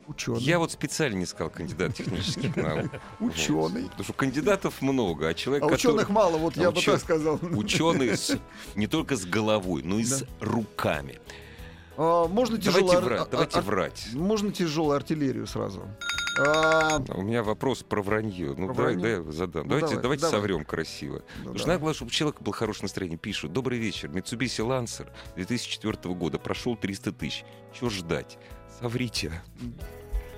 [0.07, 0.41] Ученый.
[0.41, 2.91] Я вот специально не сказал кандидат технических наук.
[3.21, 3.83] Ученый.
[3.83, 3.91] Вот.
[3.91, 5.79] Потому что кандидатов много, а человек, А который...
[5.93, 7.39] ученых мало, вот я бы так сказал.
[7.53, 8.37] Ученый с-
[8.75, 10.17] не только с головой, но и Да.
[10.17, 11.19] с руками.
[11.97, 13.01] А, Можно Давайте тяжело...
[13.03, 14.07] врать, давайте врать.
[14.15, 15.83] Можно тяжелую артиллерию сразу.
[16.41, 18.55] А, А У меня вопрос про вранье.
[18.57, 19.03] Ну, Про давай, вранье?
[19.19, 19.63] да, я задам.
[19.65, 20.41] Ну, давайте давай, давайте давай.
[20.41, 21.23] соврем красиво.
[21.45, 23.19] ну надо, главное, чтобы у человека было хорошее настроение.
[23.19, 27.45] Пишут, добрый вечер, Mitsubishi Lancer 2004 года, прошел 300 тысяч.
[27.79, 28.39] Чего ждать?
[28.83, 29.31] Соврите.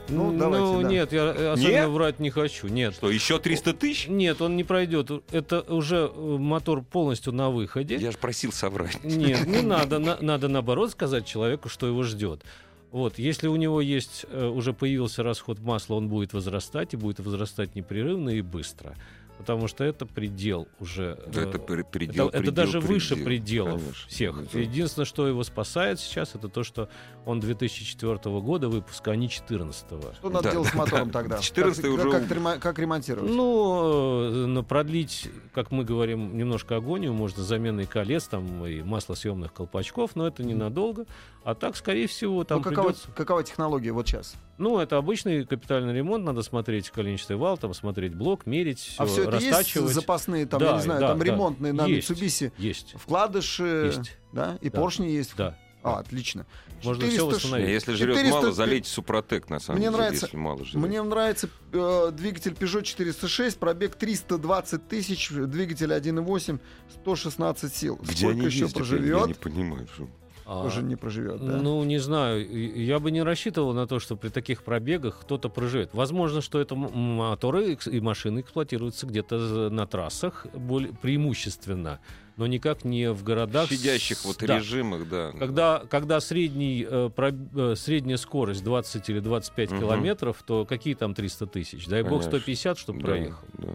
[0.09, 0.89] Ну, давайте, да.
[0.91, 1.89] нет, я особенно Нет?
[1.89, 2.69] врать не хочу.
[2.69, 2.93] Нет.
[2.95, 4.07] Что, еще 300 тысяч?
[4.07, 5.11] Нет, он не пройдет.
[5.33, 7.97] Это уже э, мотор полностью на выходе.
[7.97, 9.03] Я же просил соврать.
[9.03, 9.99] Нет, не надо.
[9.99, 12.43] на- надо наоборот сказать человеку, что его ждет.
[12.91, 17.19] Вот, если у него есть, э, уже появился расход масла, он будет возрастать, и будет
[17.21, 18.95] возрастать непрерывно и быстро.
[19.39, 21.19] Потому что это предел уже.
[21.27, 23.25] Да, э, это пре- предел, это, это предел, даже выше предел.
[23.27, 24.09] пределов Конечно.
[24.09, 24.39] всех.
[24.43, 26.89] Это- Единственное, что его спасает сейчас, это то, что
[27.27, 29.87] он 2004 года выпуска, а не 2014.
[30.15, 31.13] Что надо Да, делать с да, мотором да.
[31.21, 31.39] тогда?
[31.39, 33.31] 14-й Как- уже- Как, ремо- как ремонтировать?
[33.31, 40.15] Ну, э, продлить, как мы говорим, немножко агонию можно заменой колес там и маслосъемных колпачков,
[40.17, 41.07] но это ненадолго.
[41.43, 43.09] А так, скорее всего, там Ну, какова, придется...
[43.13, 44.35] какова технология вот сейчас?
[44.57, 49.07] Ну, это обычный капитальный ремонт, надо смотреть коленчатый вал, там смотреть блок, мерить, все, а
[49.07, 49.93] все это есть растачивать.
[49.93, 51.25] запасные, там, Да, я не знаю, да, там да.
[51.25, 52.11] ремонтные на Есть.
[52.11, 52.53] Mitsubishi?
[52.59, 54.59] Есть, Вкладыши, есть, да?
[54.61, 54.81] И Да.
[54.81, 55.35] поршни есть?
[55.37, 55.59] да.
[55.83, 56.47] А, отлично.
[56.83, 57.67] Можно всё 400 восстановить.
[57.67, 60.75] Не, Если жрет 400 мало, залейте Супротек, на самом Мне деле, нравится- если мало жрет.
[60.83, 66.59] Мне нравится э, двигатель Peugeot 406, пробег 320 тысяч, двигатель 1.8,
[67.03, 67.97] 116 сил.
[68.03, 68.71] Где Сколько они еще ездят?
[68.71, 69.21] Я- проживет?
[69.21, 69.87] Я не понимаю.
[69.95, 70.09] что-
[70.47, 71.57] А, тоже не проживет, да?
[71.57, 72.47] Ну, не знаю.
[72.77, 75.91] Я бы не рассчитывал на то, что при таких пробегах кто-то проживет.
[75.95, 81.99] Возможно, что это моторы и машины эксплуатируются где-то на трассах более преимущественно,
[82.37, 83.69] но никак не в городах.
[83.69, 84.59] В щадящих с- вот да.
[84.59, 85.33] режимах, да.
[85.39, 89.81] Когда, когда средний, э, проб- э, средняя скорость 20 или 25 Мгм.
[89.81, 91.87] километров, то какие там 300 тысяч?
[91.87, 92.31] Дай бог Конечно.
[92.39, 93.45] 150, чтобы Да, проехал.
[93.55, 93.69] да.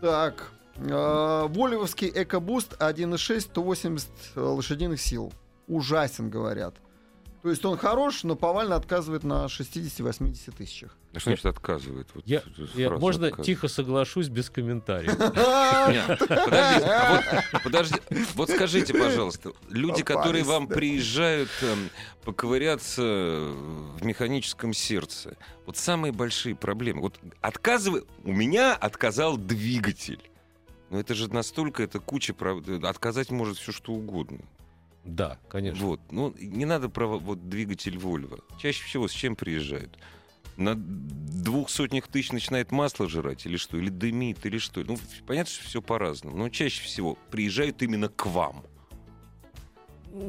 [0.00, 5.32] Так, э, Волевовский экобуст 1.6, 180 лошадиных сил.
[5.66, 6.76] Ужасен, говорят.
[7.42, 10.96] То есть он хорош, но повально отказывает на 60-80 тысячах.
[11.12, 12.08] А что значит отказывает?
[12.14, 12.42] Вот Я-
[12.74, 13.44] Я, можно отказывает.
[13.46, 15.14] тихо соглашусь без комментариев.
[15.20, 15.90] А
[17.52, 17.96] вот, подожди,
[18.34, 21.90] вот скажите, пожалуйста, люди, которые вам приезжают эм,
[22.24, 27.02] поковыряться в механическом сердце, вот самые большие проблемы.
[27.02, 30.20] Вот отказывай, у меня отказал двигатель.
[30.94, 34.38] Но это же настолько, это куча прав- Отказать может все что угодно.
[35.04, 35.84] Да, конечно.
[35.84, 36.00] Вот.
[36.12, 38.40] Ну, не надо про вот, двигатель Volvo.
[38.60, 39.98] Чаще всего с чем приезжают?
[40.56, 43.76] На двух сотнях тысяч начинает масло жрать или что?
[43.76, 44.84] Или дымит, или что?
[44.84, 46.36] Ну, понятно, что все по-разному.
[46.36, 48.62] Но чаще всего приезжают именно к вам.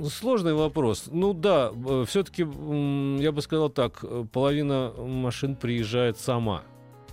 [0.10, 1.10] Сложный вопрос.
[1.12, 1.72] Ну да,
[2.08, 6.64] все-таки я бы сказал так, э, половина машин приезжает сама.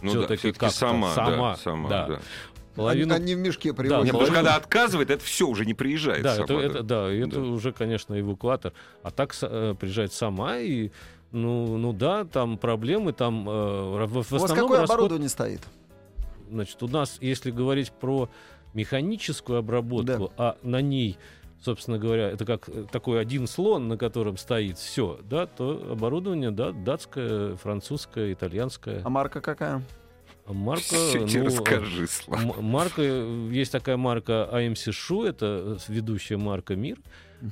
[0.00, 2.06] Ну да, Всё-таки все-таки сама, сама, да, сама, да.
[2.08, 2.20] да.
[2.74, 4.04] Половину Они в мешке Да, привозят.
[4.04, 6.62] Нет, потому что когда отказывает, это все уже не приезжает Да, сама, это, да.
[6.64, 7.40] это, да, это Да.
[7.40, 8.72] уже, конечно, эвакуатор.
[9.02, 10.90] А так э, приезжает сама и,
[11.32, 15.60] ну, ну да, там проблемы, там э, в, в У вас какое расход- оборудование стоит?
[16.50, 18.28] Значит, у нас, если говорить про
[18.74, 21.18] механическую обработку, а на ней,
[21.62, 26.50] собственно говоря, это как э, такой один слон, на котором стоит все, да, то оборудование,
[26.50, 29.02] да, датское, французское, итальянское.
[29.04, 29.82] А марка какая?
[30.52, 32.60] А марка, ну, расскажи, Слава.
[32.60, 36.98] Марка, есть такая марка AMC Shoe, это ведущая марка мир.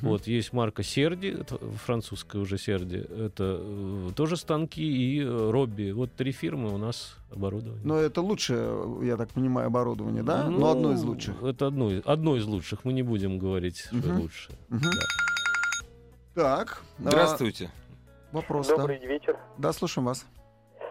[0.02, 1.36] Вот, есть марка Серди,
[1.84, 5.90] французская уже Серди, это э, тоже станки и э, Робби.
[5.90, 7.80] Вот три фирмы у нас оборудование.
[7.84, 10.44] Но это лучшее, я так понимаю, оборудование, да?
[10.44, 11.42] Ну, Но одно из лучших.
[11.42, 14.20] Это одно, из- одно из лучших, мы не будем говорить, Мгм.
[14.20, 14.52] лучше.
[14.68, 14.82] Мгм.
[16.36, 16.36] Да.
[16.36, 16.82] Так.
[16.98, 17.70] а, Здравствуйте.
[18.30, 18.76] вопрос, да.
[18.76, 19.38] Добрый вечер.
[19.58, 20.24] Да, слушаем вас.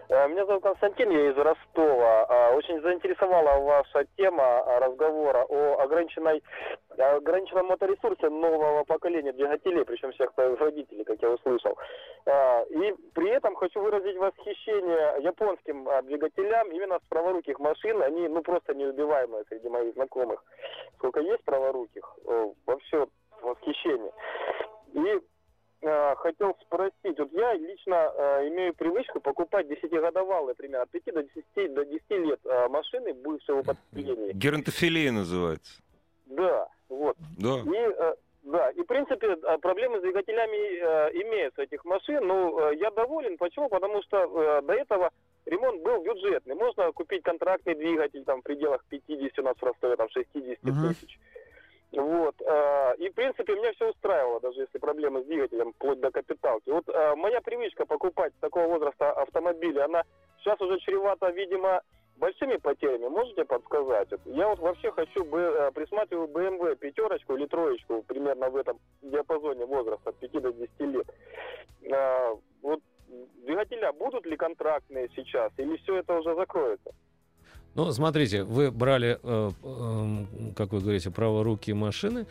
[0.10, 2.26] Э, Меня зовут Константин, я из Ростова.
[2.28, 6.43] А, Очень заинтересовала ваша тема а, разговора о ограниченной,
[6.98, 11.78] ограниченном моторесурсе нового поколения двигателей, причем всех производителей, как я услышал.
[12.69, 18.02] И при этом хочу выразить восхищение японским двигателям именно с праворуких машин.
[18.02, 20.43] Они ну просто неубиваемые среди моих знакомых.
[20.98, 23.08] Сколько есть праворуких, э, вообще
[23.41, 24.12] восхищение.
[24.93, 25.19] И
[25.82, 31.24] э, хотел спросить, вот я лично э, имею привычку покупать 10-годовалые, примерно от 5 до
[31.24, 34.34] 10, до 10 лет э, машины бывшего употребления.
[34.34, 35.82] Геронтофилия называется.
[36.26, 37.18] Да, вот.
[37.38, 37.60] Да.
[37.60, 42.70] И, э, да, и в принципе э, проблемы с двигателями э, имеются этих машин, но
[42.72, 43.38] э, я доволен.
[43.38, 43.70] Почему?
[43.70, 45.12] Потому что э, до этого
[45.46, 46.56] ремонт был бюджетный.
[46.56, 50.89] Можно купить контрактный двигатель там в пределах 50 у нас в Ростове, там 60 Мгм.
[50.89, 51.20] тысяч.
[51.91, 52.36] Вот.
[52.41, 56.69] э, И, в принципе, меня все устраивало, даже если проблемы с двигателем, вплоть до капиталки.
[56.69, 60.04] Вот э, моя привычка покупать такого возраста автомобили, она
[60.39, 61.82] сейчас уже чревата, видимо,
[62.17, 63.08] большими потерями.
[63.08, 64.10] Можете подсказать?
[64.25, 69.65] Я вот вообще хочу бы э, присматриваю BMW пятерочку или троечку примерно в этом диапазоне
[69.65, 71.08] возраста от 5 до 10 лет.
[72.62, 76.93] Вот двигателя будут ли контрактные сейчас или все это уже закроется?
[77.80, 82.26] Ну, смотрите, вы брали, э, э, как вы говорите, праворукие машины.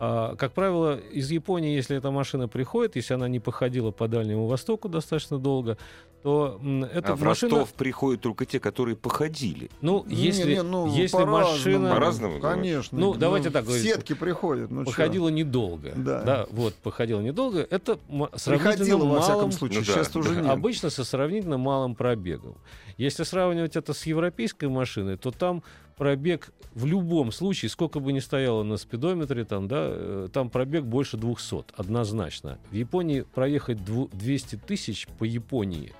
[0.00, 4.46] А, как правило, из Японии, если эта машина приходит, если она не походила по Дальнему
[4.48, 5.78] Востоку достаточно долго,
[6.22, 7.52] то м, эта А в машина...
[7.58, 9.70] Ростов приходят только те, которые походили.
[9.80, 11.52] Ну, если, Не, не, ну, если по-разному.
[11.52, 12.98] машина По-разному, Конечно.
[12.98, 13.86] Ну, давайте так в говорить.
[13.86, 14.70] Сетки приходят.
[14.70, 14.90] Ну, чё.
[14.90, 16.46] походила недолго, Да.
[16.50, 17.98] вот, походила недолго, это
[18.34, 19.80] сравнительно Приходило, во всяком малым случае.
[19.80, 20.40] Ну да, Сейчас уже да.
[20.40, 20.50] нет.
[20.50, 22.56] Обычно со сравнительно малым пробегом.
[22.98, 25.62] Если сравнивать это с европейской машиной, то там
[25.96, 30.84] пробег в любом случае, сколько бы ни стояло на спидометре, там, да, э, там пробег
[30.84, 32.58] больше 200, однозначно.
[32.70, 35.92] В Японии проехать дву- 200 тысяч по Японии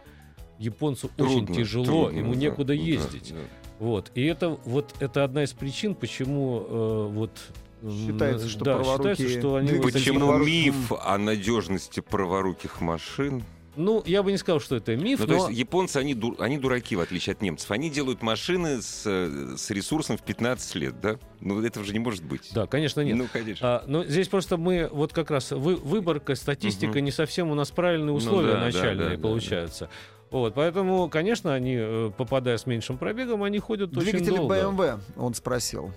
[0.59, 3.33] японцу очень Трудно, тяжело, трудно, ему да, некуда да, ездить.
[3.33, 3.41] да.
[3.79, 4.11] Вот.
[4.17, 7.31] И это вот это одна из причин, почему э, вот
[7.81, 13.45] Считается, что да, праворукие считается, что они Почему миф о надежности праворуких машин?
[13.79, 16.35] Ну, я бы не сказал, что это миф, Ну, то но есть японцы, они, ду-
[16.41, 17.71] они дураки, в отличие от немцев.
[17.71, 21.17] Они делают машины с, э, с ресурсом в 15 лет, да?
[21.41, 22.49] Ну, этого же не может быть.
[22.53, 23.17] да, конечно, нет.
[23.17, 23.67] Ну, конечно.
[23.67, 27.05] А, но здесь просто мы вот как раз вы, выборка, статистика Мгм.
[27.05, 29.89] не совсем у нас правильные Ну условия да, да, начальные да, да, получаются.
[30.31, 34.55] Вот, поэтому, конечно, они, э, попадая с меньшим пробегом, они ходят очень Двигатели долго.
[34.57, 35.93] BMW, он спросил.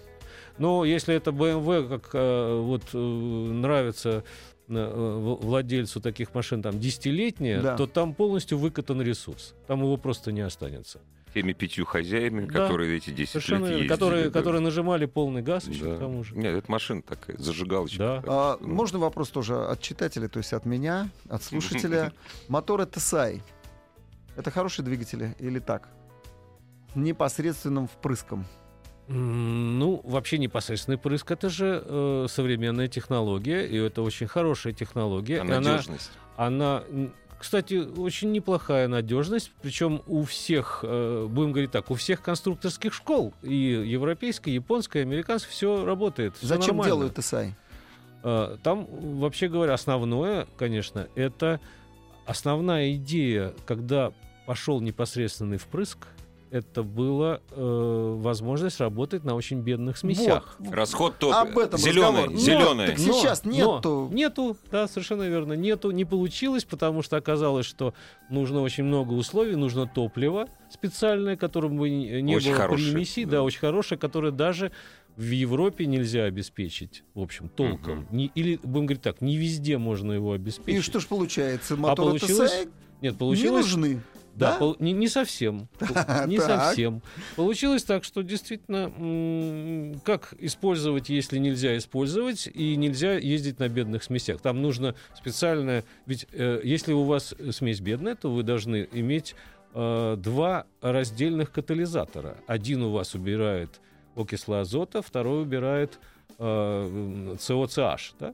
[0.58, 4.24] Но если это BMW, как э, вот э, нравится
[4.68, 7.78] владельцу таких машин там десятилетняя, Да.
[7.78, 9.54] то там полностью выкатан ресурс.
[9.68, 11.00] Там его просто не останется.
[11.34, 12.52] Теми пятью хозяями, Да.
[12.68, 13.88] которые эти 10 Совершенно лет ездили.
[13.88, 14.32] которые, да.
[14.32, 15.96] которые нажимали полный газ еще Да.
[15.96, 16.36] к тому же.
[16.36, 17.98] Нет, это машина такая, зажигалочка.
[17.98, 18.16] Да.
[18.18, 22.12] Так А, ну, можно вопрос тоже от читателя, то есть от меня, от слушателя.
[22.50, 23.42] Моторы TSI.
[24.36, 25.88] Это хорошие двигатели или так?
[26.96, 28.46] Непосредственным впрыском.
[29.14, 35.42] Ну, вообще непосредственный прыск это же э, современная технология, и это очень хорошая технология.
[35.42, 36.12] А и она, надежность.
[36.38, 42.22] она, м, кстати, очень неплохая надежность, причем у всех, э, будем говорить так, у всех
[42.22, 46.38] конструкторских школ, и европейской, японской, американской, все работает.
[46.38, 46.86] всё Зачем нормально.
[46.96, 47.52] делают TSI?
[48.24, 48.88] Э, Там,
[49.20, 51.60] вообще говоря, основное, конечно, это
[52.26, 54.14] основная идея, когда
[54.46, 55.98] пошел непосредственный впрыск,
[56.52, 60.56] это была э, возможность работать на очень бедных смесях.
[60.60, 60.74] Вот.
[60.74, 61.62] Расход Об топлива.
[61.62, 62.30] этом Зеленое, разговор.
[62.32, 62.88] Но зеленое.
[62.90, 64.08] так сейчас Но- нету.
[64.12, 65.54] но нету, да, совершенно верно.
[65.54, 67.94] Нету, не получилось, потому что оказалось, что
[68.30, 73.24] нужно очень много условий, нужно топливо специальное, которым бы не не Очень было хорошее, примеси,
[73.26, 73.32] да.
[73.32, 73.44] да.
[73.44, 74.72] очень хорошее, которое даже
[75.16, 78.08] в Европе нельзя обеспечить, в общем, толком.
[78.12, 80.80] Не- или, будем говорить так, не везде можно его обеспечить.
[80.80, 81.76] И что ж получается?
[81.78, 82.70] Моторы получилось TSI
[83.02, 83.66] Нет, не получилось...
[83.66, 84.02] нужны.
[84.36, 84.58] Да, Да?
[84.60, 85.68] пол- не, не совсем.
[86.28, 87.02] Не совсем.
[87.36, 88.90] Получилось так, что действительно,
[90.06, 94.42] как использовать, если нельзя использовать, и нельзя ездить на бедных смесях.
[94.42, 95.84] Там нужно специальное...
[96.06, 99.36] Ведь э, если у вас смесь бедная, то вы должны иметь
[99.74, 102.38] э, два раздельных катализатора.
[102.48, 103.80] Один у вас убирает
[104.16, 106.00] окисло азота, второй убирает
[106.38, 108.14] э, COCH.
[108.20, 108.34] Да?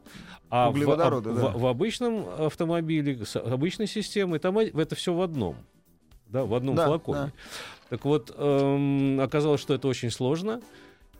[0.49, 1.31] А в- в, да.
[1.57, 5.55] в обычном автомобиле с обычной системой там э- это все в одном.
[6.29, 7.17] Да, в одном Да, флаконе.
[7.19, 7.31] да.
[7.89, 10.61] Так вот, эм, оказалось, что это очень сложно,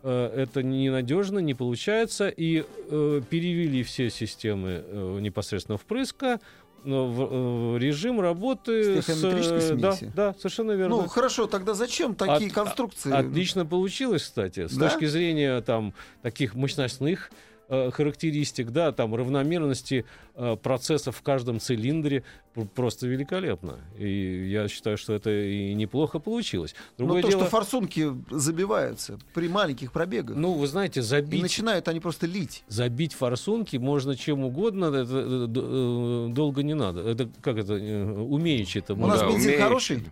[0.04, 6.40] э, это ненадежно, не получается, и э, перевели все системы э, непосредственно впрыска
[6.84, 10.98] но в, э, в режим работы С э, да, да, совершенно верно.
[10.98, 13.12] Ну, хорошо, тогда зачем такие От- конструкции?
[13.12, 14.90] Отлично получилось, кстати, с Да?
[14.90, 17.32] точки зрения там таких мощностных
[17.70, 23.80] э, характеристик, да, там равномерности э, процессов в каждом цилиндре пр- просто великолепно.
[23.98, 26.76] И я считаю, что это и неплохо получилось.
[26.98, 30.36] Но Другое то, дело, что форсунки забиваются при маленьких пробегах.
[30.38, 32.64] ну, вы знаете, и забить начинают они просто лить.
[32.68, 37.02] Забить форсунки можно чем угодно, это, э, э, долго не надо.
[37.02, 39.62] Это как это умеючи это У нас да, бензин умеешь.
[39.64, 40.04] хороший?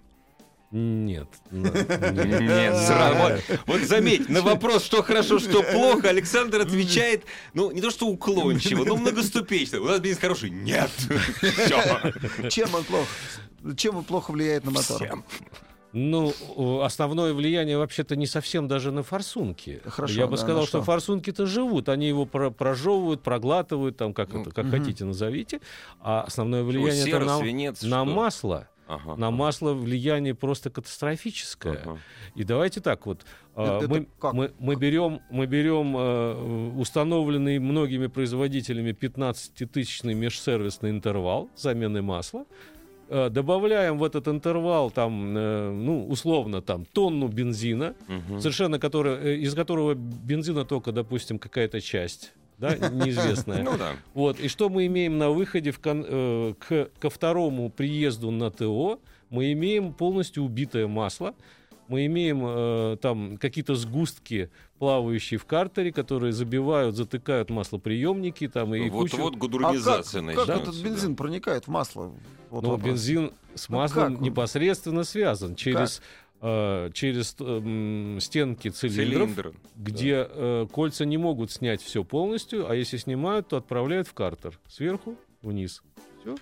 [1.06, 1.30] Нет.
[1.52, 3.42] Нет, сразу.
[3.66, 8.84] Вот, заметь, на вопрос, что хорошо, что плохо, Александр отвечает, ну, не то что уклончиво,
[8.84, 9.80] но многоступечно.
[9.80, 10.50] У нас бензин хороший.
[10.50, 10.90] Нет.
[12.50, 13.08] Чем он плохо?
[13.78, 14.98] Чем он плохо влияет на мотор?
[14.98, 15.24] Всем.
[15.94, 16.34] Ну,
[16.82, 19.82] основное влияние вообще-то не совсем даже на форсунки.
[19.86, 20.84] Хорошо, Я бы да, сказал, что что?
[20.84, 24.72] форсунки-то живут, они его про- прожевывают, проглатывают, там как, это, как Мгм.
[24.78, 25.62] хотите назовите.
[26.02, 28.06] А основное влияние это сера, на, свинец, на что?
[28.14, 28.68] масло.
[28.88, 29.16] Ага.
[29.16, 31.74] На масло влияние просто катастрофическое.
[31.84, 31.98] Ага.
[32.36, 33.26] И давайте так вот.
[33.56, 34.34] а, Это- мы, это как?
[34.34, 42.46] мы, мы берем, мы берем э, установленный многими производителями 15-тысячный межсервисный интервал замены масла.
[43.10, 48.40] э, Добавляем в этот интервал там, э, ну, условно, там, тонну бензина, Мгм.
[48.40, 53.64] совершенно который, э, из которого бензина только, допустим, какая-то часть, да, неизвестная.
[53.64, 53.94] Ну да.
[54.14, 58.52] Вот, и что мы имеем на выходе в кон- э, к, ко второму приезду на
[58.52, 59.00] ТО?
[59.30, 61.34] Мы имеем полностью убитое масло,
[61.88, 68.90] мы имеем э, там какие-то сгустки, плавающие в картере, которые забивают, затыкают маслоприемники, там и
[68.90, 70.54] кучу- Вот-вот А как, гудурнизация как начнется.
[70.54, 72.12] этот бензин проникает в масло?
[72.50, 72.90] Вот Но вопрос.
[72.92, 74.24] бензин с Ну, маслом как он?
[74.24, 76.02] непосредственно связан через э,
[76.42, 79.54] через эм, стенки цилиндров, Цилиндр.
[79.76, 84.60] где э, кольца не могут снять все полностью, а если снимают, то отправляют в картер
[84.68, 85.82] сверху вниз.
[86.22, 86.36] Все.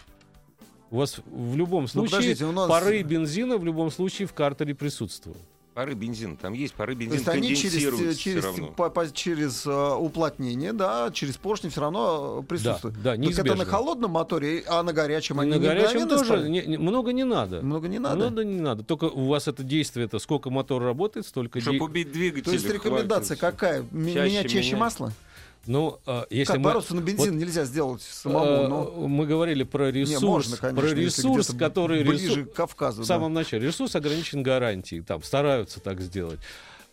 [0.92, 2.68] У вас в любом Ну, случае подождите, у нас...
[2.70, 5.38] пары бензина в любом случае в картере присутствуют.
[5.74, 6.38] Пары бензина.
[6.38, 10.72] Там есть пары То бензина, есть они через, конденсируются через, по- по- через э, уплотнение,
[10.72, 12.94] да, через поршни все равно э, присутствует.
[13.02, 13.66] Да, да, Только это на неизбежно.
[13.66, 17.62] холодном моторе, а на горячем они на не горячем тоже не- не- много не надо.
[17.64, 18.16] Много не надо.
[18.18, 18.84] Много не надо.
[18.84, 22.44] Только у вас это действие, это сколько мотор работает, столько Чтобы де- убить двигатель.
[22.46, 23.80] То есть рекомендация какая?
[23.80, 24.80] М- Чаще менять чаще менять.
[24.80, 25.12] масло?
[25.66, 26.64] Ну, а, если как мы...
[26.66, 29.08] бороться на бензин нельзя сделать самому, Э, но...
[29.08, 32.98] Мы говорили про Не, ресурс, можно, конечно, про ресурс, который ближе ресурс- к Кавказу.
[33.04, 33.08] в да.
[33.08, 33.68] самом начале.
[33.68, 36.40] Ресурс ограничен гарантией, там стараются так сделать.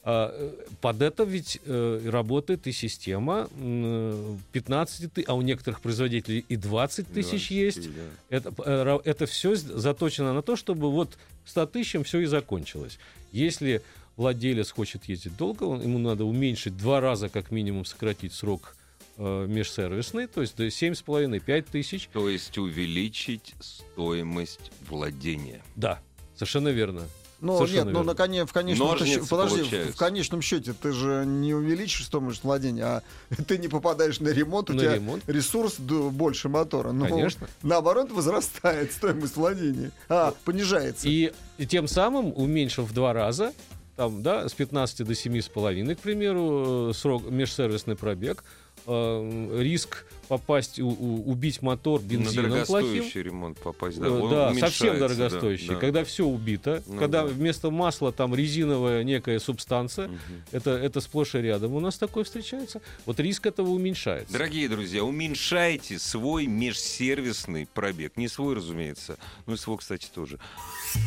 [0.03, 5.81] А, э, Под это ведь э, работает и система м, 15 тысяч, а у некоторых
[5.81, 7.89] производителей и 20 тысяч есть.
[8.31, 12.99] Это, э, ра- это все заточено на то, чтобы вот 100 тысячам все и закончилось.
[13.33, 13.83] Если
[14.25, 18.77] владелец хочет ездить долго, он- ему надо уменьшить два раза как минимум сократить срок
[19.16, 22.09] э, межсервисный, то есть 7,5-5 тысяч.
[22.12, 25.62] То есть увеличить стоимость владения.
[25.77, 26.01] Да,
[26.35, 27.03] совершенно верно.
[27.43, 28.12] Ну Совершенно нет, ну верно.
[28.12, 29.62] на коне, в конечном счете, подожди,
[29.93, 33.03] в- конечном счете ты же не увеличишь стоимость владения, а
[33.47, 35.23] ты не попадаешь на ремонт, у На тебя ремонт.
[35.27, 36.93] ресурс больше мотора.
[36.93, 37.47] Ну, Конечно.
[37.62, 39.91] Наоборот, возрастает стоимость владения.
[40.11, 41.09] А, понижается.
[41.09, 43.55] И, и тем самым, уменьшив в два раза,
[44.01, 48.42] там, да, с 15 до 7,5, к примеру, э, срок, межсервисный пробег,
[48.86, 52.66] э, риск попасть, у- у- убить мотор На бензином плохим.
[52.86, 53.98] дорогостоящий ремонт попасть.
[54.01, 55.68] Да, Э, он Да, совсем да, дорогостоящий.
[55.68, 55.74] да.
[55.74, 57.28] Когда все убито, Ну когда да.
[57.28, 60.18] вместо масла там резиновая некая субстанция, Мгм.
[60.53, 62.80] это, это сплошь и рядом у нас такое встречается.
[63.05, 64.32] Вот риск этого уменьшается.
[64.32, 68.16] Дорогие друзья, уменьшайте свой межсервисный пробег.
[68.16, 70.38] Не свой, разумеется, но и свой, кстати, тоже.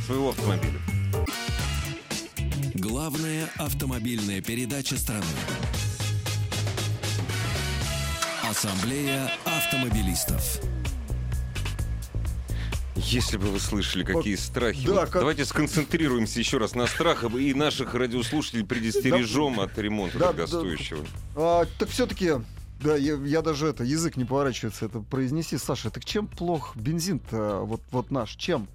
[0.05, 0.79] Своего автомобиля.
[2.83, 5.23] Главная автомобильная передача страны.
[8.43, 10.59] Ассамблея автомобилистов.
[12.97, 14.85] Если бы вы слышали, какие страхи.
[14.85, 20.19] да, Вот как- Давайте сконцентрируемся еще раз на страхах и наших радиослушателей предостережем от ремонта
[20.19, 21.05] Да, дорогостоящего.
[21.37, 22.33] А, так все-таки,
[22.81, 25.57] да, я, я даже это, язык не поворачивается это произнести.
[25.57, 28.67] Саша, так чем плох бензин-то, вот, вот наш, чем?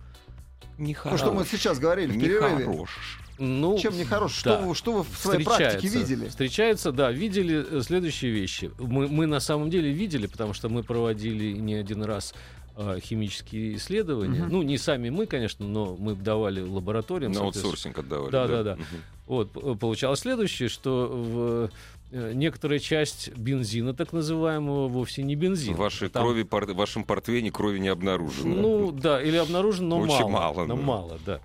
[0.78, 1.26] Нехорошо.
[1.26, 2.64] Ну, что мы сейчас говорили в перерыве.
[2.64, 3.20] Нехорош.
[3.38, 4.42] Ну, Чем нехорош?
[4.42, 4.56] да.
[4.58, 6.28] Что, вы, что вы в своей практике видели?
[6.28, 8.70] Встречается, да, видели э, следующие вещи.
[8.78, 12.34] Мы, мы на самом деле видели, потому что мы проводили не один раз
[12.76, 14.42] э, химические исследования.
[14.42, 14.52] Мгм.
[14.52, 17.32] Ну, не сами мы, конечно, но мы давали лабораториям.
[17.32, 18.30] На аутсорсинг отдавали.
[18.32, 18.74] Да, да, да.
[18.74, 18.86] Мгм.
[19.26, 21.70] Вот, получалось следующее, что в
[22.10, 25.74] э, некоторая часть бензина, так называемого, вовсе не бензин.
[25.74, 28.54] В вашей Там- крови, пор- в вашем портвейне крови не обнаружено.
[28.54, 30.54] Ну, да, или обнаружено, но Очень мало.
[30.54, 30.82] мало, но да.
[30.82, 31.40] мало, да.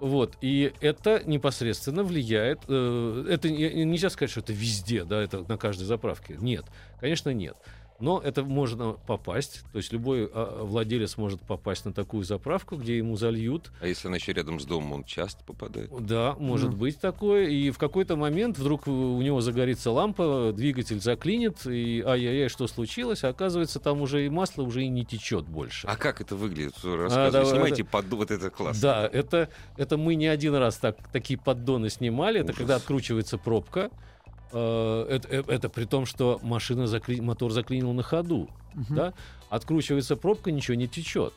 [0.00, 2.60] Вот, и это непосредственно влияет.
[2.68, 6.36] э, это не- нельзя сказать, что это везде, да, это на каждой заправке.
[6.40, 6.64] Нет,
[7.00, 7.56] конечно, нет.
[8.00, 12.96] Но это можно попасть, то есть любой а, владелец может попасть на такую заправку, где
[12.96, 13.70] ему зальют.
[13.80, 15.90] А если она еще рядом с домом, он часто попадает?
[16.06, 16.78] Да, может Мгм.
[16.78, 17.48] быть такое.
[17.48, 23.22] И в какой-то момент вдруг у него загорится лампа, двигатель заклинит, и ай-яй-яй, что случилось?
[23.24, 25.86] А оказывается, там уже и масло уже и не течет больше.
[25.86, 26.74] А как это выглядит?
[26.82, 27.32] Рассказывайте.
[27.32, 28.06] давай, Снимайте под...
[28.12, 28.80] Вот это классно.
[28.82, 32.40] Да, это, это мы не один раз так, такие поддоны снимали.
[32.40, 32.58] Это Ужас.
[32.58, 33.90] когда откручивается пробка.
[34.52, 38.48] Э, Это, э, это при том, что машина закли- мотор заклинил на ходу.
[38.74, 38.94] Мгм.
[38.94, 39.14] Да?
[39.48, 41.32] Откручивается пробка, ничего не течет.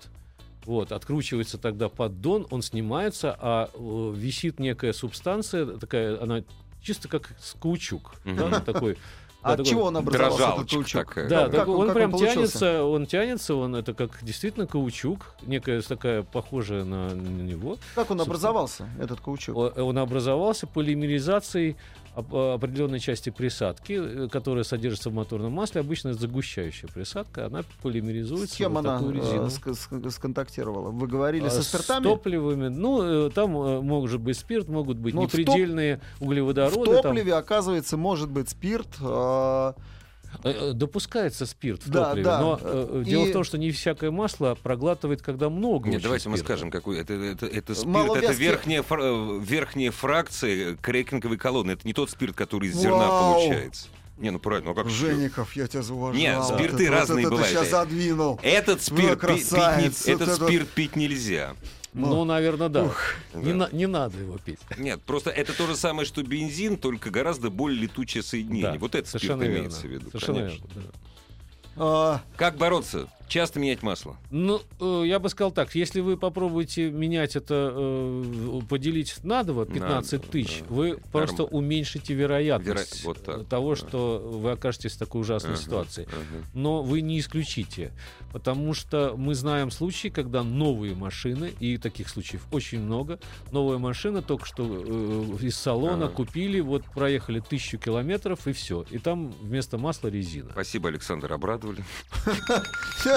[0.66, 6.44] Вот, откручивается тогда поддон, он снимается, а э, висит некая субстанция, такая, она
[6.82, 8.16] чисто как с каучук.
[8.26, 8.98] да, такой,
[9.44, 10.88] А от чего он образовался, этот каучук?
[11.08, 11.30] такая.
[11.30, 14.68] да, Как- так он- он как прям он тянется, он тянется, он это как действительно
[14.68, 17.78] каучук, некая такая похожая на, на него.
[17.96, 18.24] Как он Собственно.
[18.24, 19.56] образовался, этот каучук?
[19.56, 21.76] О- Он образовался полимеризацией
[22.16, 23.94] оп- определенной части присадки,
[24.26, 25.82] э, которая содержится в моторном масле.
[25.82, 29.46] Обычно это загущающая присадка, она полимеризуется С кем в она э, резину.
[29.48, 30.90] ск- ск- сконтактировала?
[30.92, 32.04] Вы говорили А, со с спиртами?
[32.04, 32.68] топливами.
[32.70, 36.86] Ну, э, там э, может быть спирт, могут быть Ну, в топ- непредельные В углеводороды.
[36.94, 37.02] там.
[37.04, 38.88] топливе, оказывается, может быть спирт.
[39.78, 39.84] Э,
[40.44, 42.40] Э, Допускается спирт в Да, топливе, да.
[42.42, 46.28] но э, И- дело в том, что не всякое масло проглатывает, когда много Нет, давайте
[46.28, 46.54] мы спирта.
[46.54, 48.26] скажем, какой это, это, это спирт, Маловязкий.
[48.30, 51.72] это верхняя, фра- э, верхняя фракция крекинговой колонны.
[51.72, 53.34] Это не тот спирт, который из зерна Вау!
[53.36, 53.88] получается.
[54.18, 54.90] Не, ну правильно, ну а как?
[54.92, 56.20] Жеников, я тебя зауважал.
[56.20, 57.48] Нет, Вот спирты это- разные вот это бывают.
[57.48, 58.40] ты сейчас задвинул.
[58.42, 61.54] Этот спирт, пи- пить, вот этот это- спирт пить нельзя.
[61.94, 62.92] Ну, наверное, да.
[63.34, 63.58] Не, Да.
[63.58, 64.60] на- не надо его пить.
[64.78, 68.72] Нет, просто это то же самое, что бензин, только гораздо более летучее соединение.
[68.74, 69.58] Да, вот это спирт совершенно верно.
[69.60, 70.68] имеется в виду, Совершенно конечно.
[70.74, 71.00] верно, да.
[71.76, 73.08] А, Как бороться?
[73.28, 74.18] Часто менять масло.
[74.30, 79.66] Ну, э, я бы сказал так, если вы попробуете менять это, э, поделить на два,
[79.66, 80.66] 15 На- тысяч, да.
[80.76, 83.76] вы просто уменьшите вероятность Веро- вот так, того, да.
[83.76, 86.08] что вы окажетесь в такой ужасной Ага, ситуации.
[86.12, 86.46] ага.
[86.54, 87.92] Но вы не исключите,
[88.32, 93.20] потому что мы знаем случаи, когда новые машины, и таких случаев очень много,
[93.52, 96.14] новая машина только что э, из салона Ага.
[96.14, 98.86] купили, вот проехали тысячу километров, и все.
[98.92, 100.50] И там вместо масла резина.
[100.52, 101.84] Спасибо, Александр, обрадовали.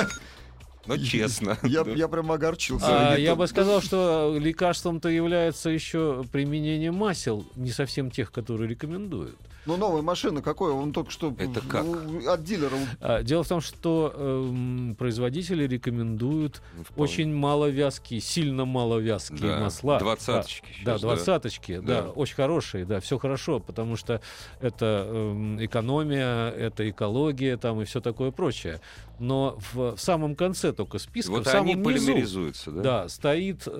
[0.86, 1.58] Но честно.
[1.64, 1.90] я, Да.
[1.90, 3.14] я прям огорчился.
[3.14, 9.36] А, я бы сказал, что лекарством-то является еще применение масел, не совсем тех, которые рекомендуют.
[9.66, 10.70] Ну, новая машина, какой?
[10.70, 11.82] Он только что Это как?
[11.84, 12.76] ну, от дилера.
[13.00, 17.02] А, дело в том, что эм, производители рекомендуют Вполне.
[17.02, 19.98] очень маловязкие, сильно маловязкие Да, масла.
[19.98, 22.02] двадцаточки Да, двадцаточки, да.
[22.02, 22.10] Да.
[22.10, 24.20] очень хорошие, да, все хорошо, потому что
[24.60, 28.80] это эм, экономия, это экология, там и все такое прочее.
[29.18, 32.82] Но в, в самом конце только списка, Вот в самом они низу, да?
[32.82, 33.70] Да, стоит э,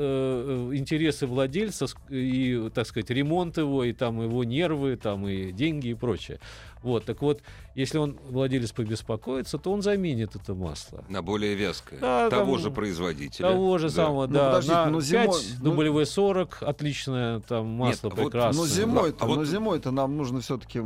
[0.73, 5.89] э, интересы владельца и, так сказать, ремонт его, и там его нервы, там и деньги
[5.89, 6.41] и прочее.
[6.83, 7.43] Вот, так вот,
[7.75, 11.05] если он, владелец, побеспокоится, то он заменит это масло.
[11.09, 11.99] На более вязкое.
[12.01, 13.49] Да, Того там же производителя.
[13.49, 13.93] Того же Да.
[13.95, 14.47] самого, Ну, да.
[14.47, 18.63] подождите, на ну, зимой- 5 ну- W40, отличное там масло вот, прекрасное.
[18.63, 20.81] Но зимой-то, А вот- но зимой-то нам нужно все-таки...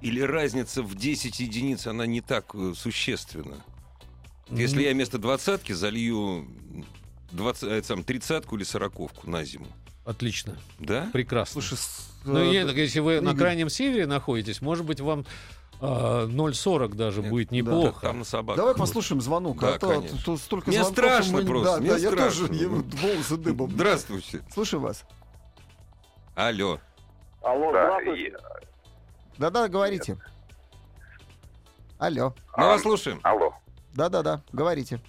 [0.00, 3.56] Или разница в 10 единиц, она не так э, существенна.
[4.48, 6.48] Если я вместо двадцатки залью
[7.32, 9.66] 20, э, сам, тридцатку или сороковку на зиму,
[10.06, 11.08] Отлично, да?
[11.12, 11.60] прекрасно.
[11.60, 13.38] Слушай, с- Ну, э, я- так если вы на Игорь.
[13.38, 15.24] крайнем севере находитесь, может быть, вам
[15.82, 17.56] а, 0,40 даже Нет, будет да.
[17.56, 18.00] неплохо.
[18.02, 18.56] Там на собак.
[18.56, 19.58] Давай послушаем звонок.
[19.60, 20.18] Да, а то, конечно.
[20.24, 22.48] то столько Мне звонков, страшно мы- просто, Да, мне да, я страшно.
[22.48, 23.70] тоже я волосы дыбом.
[23.70, 24.42] Здравствуйте.
[24.52, 25.04] Слушаю вас.
[26.34, 26.80] Алло.
[27.42, 28.36] Алло, Да, здравствуйте.
[29.40, 30.18] Да-да, говорите.
[31.98, 32.34] Алло.
[32.58, 33.20] Мы А, вас слушаем.
[33.22, 33.54] Алло.
[33.94, 35.00] Да-да-да, говорите.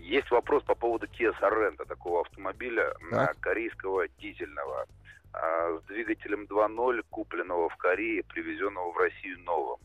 [0.00, 3.30] Есть вопрос по поводу Kia Sorento, такого автомобиля Так.
[3.30, 4.84] а, корейского дизельного,
[5.32, 9.78] а, с двигателем 2.0, купленного в Корее, привезенного в Россию новым.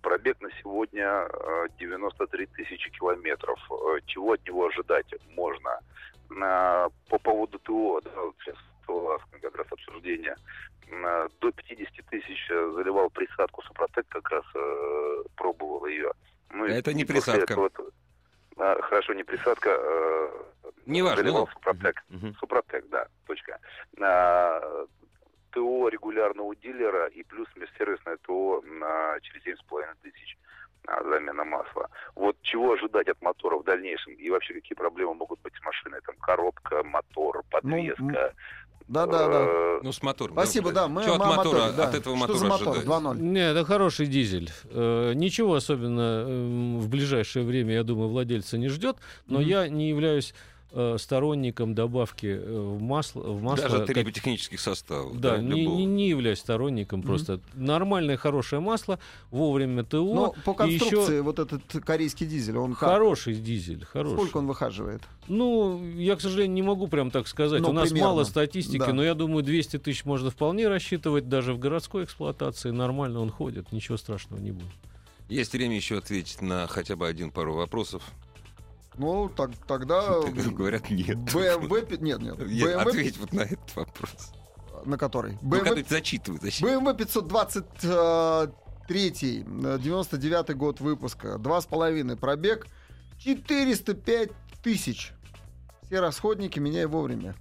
[0.00, 3.58] Пробег на сегодня а, 93 тысячи километров.
[3.72, 5.80] А, Чего от него ожидать можно?
[7.08, 8.56] По поводу ТО, да, вот сейчас
[8.88, 10.34] было как раз обсуждение,
[10.88, 16.10] на- до 50 тысяч э, заливал присадку Супротек, как раз э, пробовал ее.
[16.50, 17.52] Ну, Это не присадка.
[17.52, 17.90] этого-
[18.82, 19.70] хорошо, не присадка.
[19.70, 20.28] э,
[20.86, 21.52] Неважно, Заливал ну.
[21.52, 22.02] Супротек.
[22.08, 22.34] Мгм.
[22.40, 23.58] Супротек, да, точка.
[24.00, 24.86] А,
[25.50, 30.36] ТО регулярного дилера и плюс межсервисное ТО на через 7,5 тысяч
[31.04, 31.88] замена масла.
[32.14, 34.14] Вот чего ожидать от мотора в дальнейшем?
[34.14, 36.00] И вообще какие проблемы могут быть с машиной?
[36.06, 38.32] Там коробка, мотор, подвеска.
[38.88, 39.44] Да-да-да.
[39.46, 40.32] Э, Ну, с мотором.
[40.32, 40.88] Спасибо, да.
[40.88, 41.88] Мы Что от мотора, моторе, да.
[41.88, 42.68] от этого Что мотора за мотор?
[42.68, 42.86] ожидать?
[42.88, 43.18] 2.0.
[43.20, 44.50] Не, это хороший дизель.
[44.70, 48.96] Э, Ничего особенно эм, в ближайшее время, я думаю, владельца не ждет.
[49.26, 49.46] Но Мгм.
[49.48, 50.34] я не являюсь
[50.72, 55.18] э, сторонником добавки э, в масло, в масло Даже как- триботехнических составов.
[55.20, 55.78] Да, не, любого.
[55.78, 57.40] не, не являюсь сторонником просто.
[57.54, 58.98] Нормальное, хорошее масло,
[59.30, 60.02] вовремя ТО.
[60.14, 62.88] Ну, по конструкции еще вот этот корейский дизель, он как?
[62.90, 64.14] хороший дизель, хороший.
[64.16, 65.02] Сколько он выхаживает?
[65.28, 67.60] Ну, я, к сожалению, не могу прям так сказать.
[67.60, 68.10] Ну, У нас примерно.
[68.10, 68.92] мало статистики, Да.
[68.92, 72.70] но я думаю, 200 тысяч можно вполне рассчитывать даже в городской эксплуатации.
[72.70, 74.68] Нормально он ходит, ничего страшного не будет.
[75.28, 78.02] Есть время еще ответить на хотя бы один пару вопросов.
[78.98, 80.20] Ну, так, тогда...
[80.50, 81.16] Говорят, нет.
[81.16, 81.98] BMW...
[82.00, 82.36] Нет, нет.
[82.36, 82.74] BMW...
[82.74, 84.32] Ответь вот на этот вопрос.
[84.84, 85.38] На который?
[85.40, 85.82] Ну, BMW...
[85.82, 86.68] ты зачитывай, зачем?
[86.68, 92.66] BMW 523, э, 99 год выпуска, два с половиной пробег,
[93.18, 94.30] 405
[94.62, 95.12] тысяч.
[95.86, 97.36] Все расходники меняй вовремя.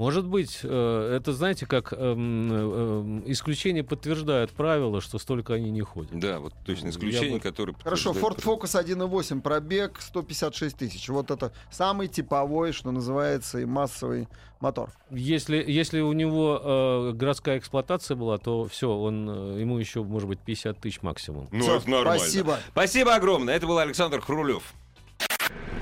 [0.00, 5.82] Может быть, э, это, знаете, как эм, эм, исключение подтверждает правило, что столько они не
[5.82, 6.18] ходят.
[6.18, 7.74] Да, вот точно исключение, бы- которое...
[7.84, 11.06] Хорошо, Ford Focus 1.8 пробег 156 тысяч.
[11.10, 14.26] Вот это самый типовой, что называется, и массовый
[14.58, 14.88] мотор.
[15.10, 20.30] Если, если у него э, городская эксплуатация была, то все, он, э, ему еще, может
[20.30, 21.46] быть, 50 тысяч максимум.
[21.52, 22.20] Ну, Всё, это нормально.
[22.20, 22.58] Спасибо.
[22.70, 23.54] Спасибо огромное.
[23.54, 24.62] Это был Александр Хрулев.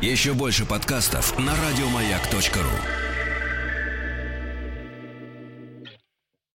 [0.02, 3.07] Еще больше подкастов на радиомаяк.ру.